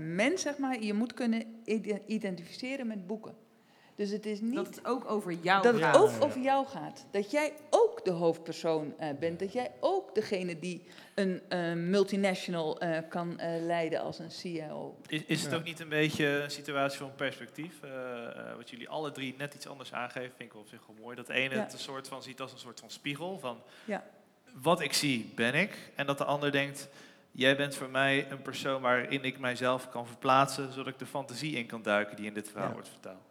[0.00, 3.34] mens, zeg maar, je moet kunnen ide- identificeren met boeken.
[4.02, 4.54] Dus het is niet...
[4.54, 5.96] Dat het ook over jou Dat het gaat.
[5.96, 6.22] ook Ja, ja.
[6.24, 7.06] over jou gaat.
[7.10, 9.38] Dat jij ook de hoofdpersoon eh, bent.
[9.38, 14.96] Dat jij ook degene die een eh, multinational eh, kan eh, leiden als een CIO.
[15.06, 15.56] Is, is het Ja.
[15.56, 17.82] ook niet een beetje een situatie van perspectief?
[17.82, 17.90] eh,
[18.26, 21.16] eh, wat jullie alle drie net iets anders aangeven, vind ik op zich wel mooi.
[21.16, 21.60] Dat de ene Ja.
[21.60, 24.04] het een soort van ziet als een soort van spiegel van Ja.
[24.62, 25.90] wat ik zie ben ik.
[25.94, 26.88] En dat de ander denkt,
[27.32, 31.56] jij bent voor mij een persoon waarin ik mijzelf kan verplaatsen, zodat ik de fantasie
[31.56, 32.72] in kan duiken die in dit verhaal Ja.
[32.74, 33.30] wordt vertaald.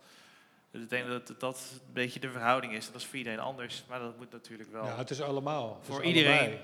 [0.71, 2.85] Dus ik denk dat het- dat een beetje de verhouding is.
[2.91, 4.85] Dat is voor iedereen anders, maar dat moet natuurlijk wel.
[4.85, 5.73] Ja, het is allemaal.
[5.79, 6.59] Het is Voor iedereen, allebei.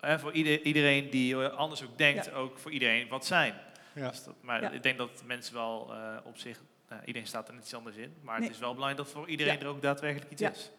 [0.00, 3.54] hè, voor ieder, iedereen die eh, anders ook denkt, ook voor iedereen wat zijn.
[3.94, 4.08] Ja.
[4.08, 4.70] Dus dat, maar Ja.
[4.70, 7.96] ik denk dat mensen wel eh, op zich, nou, iedereen staat er net iets anders
[7.96, 8.46] in, maar Nee.
[8.46, 9.60] het is wel belangrijk dat voor iedereen Ja.
[9.60, 10.50] er ook daadwerkelijk iets Ja.
[10.50, 10.70] is.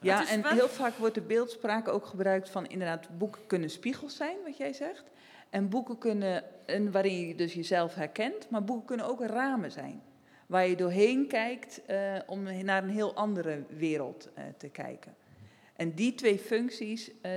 [0.00, 3.70] Ja, is en wel- heel vaak wordt de beeldspraak ook gebruikt van inderdaad, boeken kunnen
[3.70, 5.04] spiegels zijn, wat jij zegt.
[5.50, 10.02] En boeken kunnen, en waarin je dus jezelf herkent, maar boeken kunnen ook ramen zijn.
[10.48, 15.14] Waar je doorheen kijkt eh, om naar een heel andere wereld eh, te kijken.
[15.76, 17.32] En die twee functies, eh,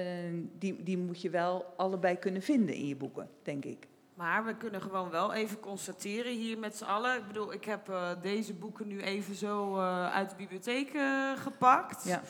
[0.58, 3.88] die, die moet je wel allebei kunnen vinden in je boeken, denk ik.
[4.14, 7.18] Maar we kunnen gewoon wel even constateren hier met z'n allen.
[7.18, 10.92] Ik bedoel, ik heb deze boeken nu even zo uit de bibliotheek
[11.36, 12.04] gepakt.
[12.04, 12.22] Ja.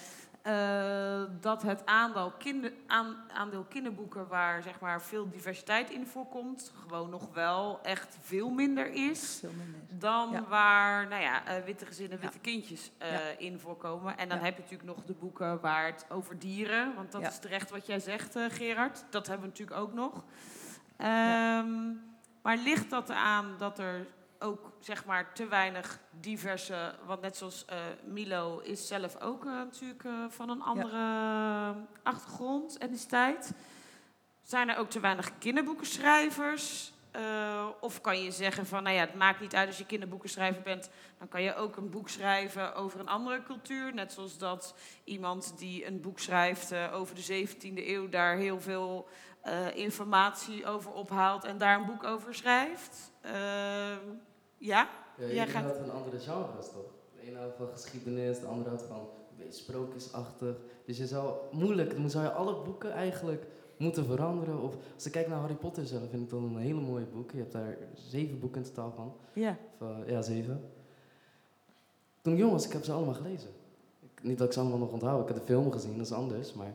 [0.41, 6.71] Eh, dat het aandeel, kinder, aan, aandeel kinderboeken waar zeg maar, veel diversiteit in voorkomt,
[6.81, 9.37] gewoon nog wel echt veel minder is.
[9.39, 9.99] Veel minder is.
[9.99, 10.43] Dan Ja.
[10.47, 13.19] waar nou ja, eh, witte gezinnen, witte kindjes Ja.
[13.37, 14.17] in voorkomen.
[14.17, 17.39] En dan heb je natuurlijk nog de boeken waar het over dieren, want dat is
[17.39, 19.05] terecht wat jij zegt, Gerard.
[19.09, 20.23] Dat hebben we natuurlijk ook nog.
[20.97, 21.93] Ehm,
[22.41, 24.07] maar ligt dat eraan dat er
[24.41, 29.51] ook zeg maar te weinig diverse, want net zoals eh, Milo is zelf ook eh,
[29.51, 33.53] natuurlijk eh, van een andere achtergrond, etniciteit.
[34.41, 36.93] Zijn er ook te weinig kinderboekenschrijvers?
[37.79, 40.89] Of kan je zeggen van, nou ja, het maakt niet uit als je kinderboekenschrijver bent,
[41.17, 43.93] dan kan je ook een boek schrijven over een andere cultuur.
[43.93, 49.07] Net zoals dat iemand die een boek schrijft over de 17e eeuw daar heel veel
[49.73, 53.11] informatie over ophaalt en daar een boek over schrijft.
[53.21, 53.97] Eh,
[54.61, 54.89] ja?
[55.17, 56.91] Ja, Jij gaat- houdt van andere genres toch?
[57.15, 60.55] De ene houdt van geschiedenis, de andere houdt van een beetje sprookjesachtig.
[60.85, 63.45] Dus je zou moeilijk, dan zou je alle boeken eigenlijk
[63.77, 64.61] moeten veranderen.
[64.61, 67.31] Of als ik kijk naar Harry Potter zelf, vind ik dat een hele mooie boek.
[67.31, 69.13] Je hebt daar zeven boeken in totaal van.
[69.33, 69.57] Ja.
[69.79, 70.69] Of, ja, zeven.
[72.21, 73.49] Toen ik jong was, ik heb ze allemaal gelezen.
[73.99, 76.11] Ik, niet dat ik ze allemaal nog onthoud, ik heb de film gezien, dat is
[76.13, 76.53] anders.
[76.53, 76.73] Maar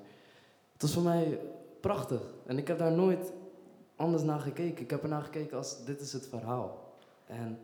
[0.73, 1.41] het was voor mij
[1.81, 2.21] prachtig.
[2.47, 3.33] En ik heb daar nooit
[3.97, 4.83] anders naar gekeken.
[4.85, 6.85] Ik heb er naar gekeken als dit is het verhaal.
[7.27, 7.59] En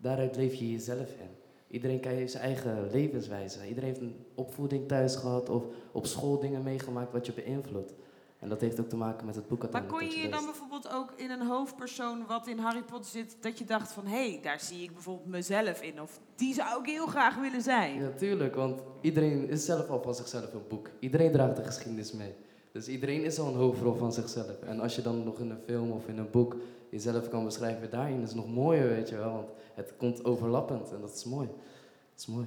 [0.00, 1.30] daaruit leef je jezelf in.
[1.68, 3.68] Iedereen heeft zijn eigen levenswijze.
[3.68, 7.94] Iedereen heeft een opvoeding thuis gehad of op school dingen meegemaakt wat je beïnvloedt.
[8.38, 10.92] En dat heeft ook te maken met het boek Maar kon je je dan bijvoorbeeld
[10.92, 14.40] ook in een hoofdpersoon wat in Harry Potter zit, dat je dacht van, hé, hey,
[14.42, 16.00] daar zie ik bijvoorbeeld mezelf in.
[16.00, 18.00] Of die zou ik heel graag willen zijn.
[18.00, 20.90] Ja, tuurlijk, want iedereen is zelf al van zichzelf een boek.
[20.98, 22.34] Iedereen draagt de geschiedenis mee.
[22.72, 24.62] Dus iedereen is al een hoofdrol van zichzelf.
[24.62, 26.56] En als je dan nog in een film of in een boek
[26.90, 29.32] jezelf kan beschrijven daarin, is nog mooier, weet je wel.
[29.32, 31.46] Want het komt overlappend en dat is mooi.
[31.46, 32.46] Dat is mooi.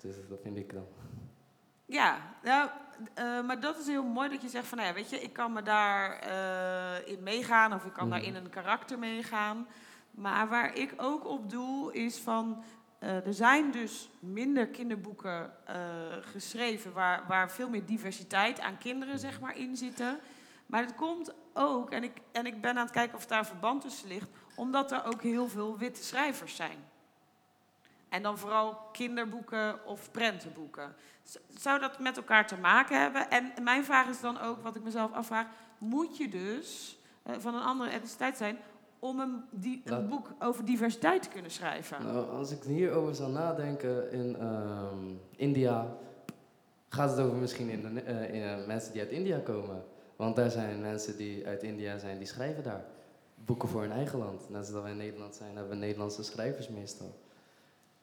[0.00, 0.86] Dus dat vind ik dan.
[1.86, 2.68] Ja, nou,
[3.14, 5.32] eh, maar dat is heel mooi dat je zegt van, nou ja, weet je, ik
[5.32, 8.28] kan me daar eh, in meegaan of ik kan daar Mhm.
[8.28, 9.66] in een karakter meegaan.
[10.10, 12.62] Maar waar ik ook op doel is van,
[12.98, 15.50] eh, er zijn dus minder kinderboeken
[16.20, 20.18] geschreven waar, waar veel meer diversiteit aan kinderen zeg maar in zitten.
[20.72, 23.80] Maar het komt ook, en ik, en ik ben aan het kijken of daar verband
[23.80, 26.78] tussen ligt, omdat er ook heel veel witte schrijvers zijn.
[28.08, 30.94] En dan vooral kinderboeken of prentenboeken.
[31.48, 33.30] Zou dat met elkaar te maken hebben?
[33.30, 35.46] En mijn vraag is dan ook, wat ik mezelf afvraag,
[35.78, 38.58] moet je dus eh, van een andere etniciteit zijn
[38.98, 42.02] om een, die, een boek over diversiteit te kunnen schrijven?
[42.04, 45.96] Nou, als ik hierover zou nadenken in ehm, India,
[46.88, 49.90] gaat het over misschien in, in, eh, mensen die uit India komen.
[50.16, 52.84] Want daar zijn mensen die uit India zijn, die schrijven daar
[53.34, 54.50] boeken voor hun eigen land.
[54.50, 57.14] Net zoals wij in Nederland zijn, hebben we Nederlandse schrijvers meestal.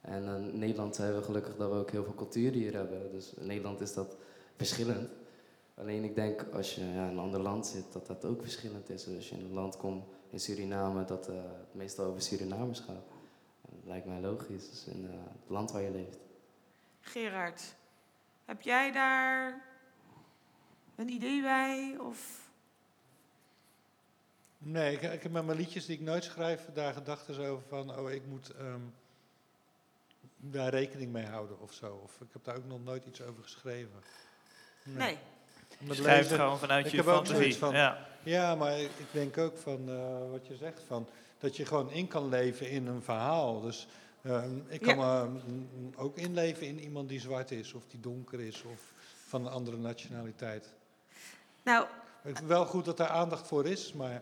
[0.01, 3.11] En in Nederland zijn we gelukkig dat we ook heel veel cultuur hier hebben.
[3.11, 4.15] Dus in Nederland is dat
[4.55, 5.09] verschillend.
[5.75, 8.89] Alleen ik denk als je ja, in een ander land zit, dat dat ook verschillend
[8.89, 9.03] is.
[9.03, 12.79] Dus als je in een land komt, in Suriname, dat eh, het meestal over Surinamers
[12.79, 13.05] gaat.
[13.61, 16.17] Dat lijkt mij logisch, dus in eh, het land waar je leeft.
[16.99, 17.75] Gerard,
[18.45, 19.68] heb jij daar
[20.99, 21.95] een idee bij?
[21.99, 22.47] Of...
[24.57, 27.97] Nee, ik, ik heb met mijn liedjes die ik nooit schrijf daar gedachten over van,
[27.97, 28.79] oh, ik moet ehm,
[30.37, 31.99] daar rekening mee houden of zo.
[32.03, 34.03] Of ik heb daar ook nog nooit iets over geschreven.
[34.83, 35.17] Nee.
[35.79, 38.07] Met Schrijf lezen- gewoon vanuit ik je heb fantasie, Van, ja.
[38.23, 38.55] ja.
[38.55, 42.07] maar ik ik denk ook van eh, wat je zegt, van, dat je gewoon in
[42.07, 43.61] kan leven in een verhaal.
[43.61, 43.87] Dus
[44.21, 45.23] eh, ik kan Ja.
[45.23, 48.93] me mm, ook inleven in iemand die zwart is, of die donker is, of
[49.27, 50.73] van een andere nationaliteit.
[51.63, 51.85] Nou,
[52.21, 54.21] Het is wel goed dat daar aandacht voor is, maar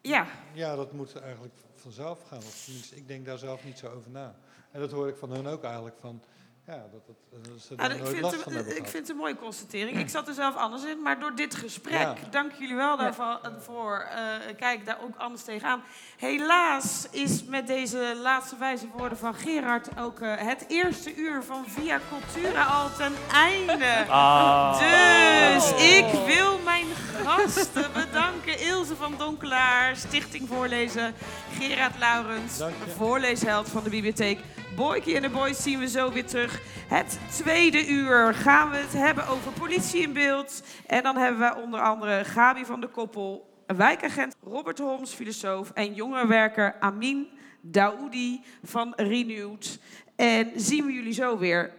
[0.00, 0.26] Ja.
[0.52, 2.38] ja, dat moet eigenlijk vanzelf gaan.
[2.38, 4.34] Of tenminste, ik denk daar zelf niet zo over na.
[4.70, 6.22] En dat hoor ik van hun ook eigenlijk van,
[6.66, 9.16] ja, dat, dat, dat ze er ik, nooit vind last het, ik vind het een
[9.16, 9.98] mooie constatering.
[9.98, 12.14] Ik zat er zelf anders in, maar door dit gesprek, Ja.
[12.30, 13.40] dank jullie wel daarvoor.
[13.58, 15.82] Voor, eh, kijk daar ook anders tegenaan.
[16.16, 21.64] Helaas is met deze laatste wijze woorden van Gerard ook eh, het eerste uur van
[21.66, 24.04] Via Cultura al ten einde.
[24.08, 24.78] Ah.
[24.78, 26.86] Dus ik wil mijn
[27.24, 28.60] gasten bedanken.
[28.60, 31.14] Ilse van Donkelaar, Stichting Voorlezen.
[31.58, 32.60] Gerard Laurens,
[32.96, 34.40] voorleesheld van de bibliotheek.
[34.76, 36.60] Boykie en de Boys zien we zo weer terug.
[36.88, 40.62] Het tweede uur gaan we het hebben over politie in beeld.
[40.86, 45.94] En dan hebben we onder andere Gabi van de Koppel, wijkagent Robert Holmes, filosoof en
[45.94, 47.28] jongerenwerker Amin
[47.60, 49.80] Daoudi van Renewed.
[50.16, 51.72] En zien we jullie zo weer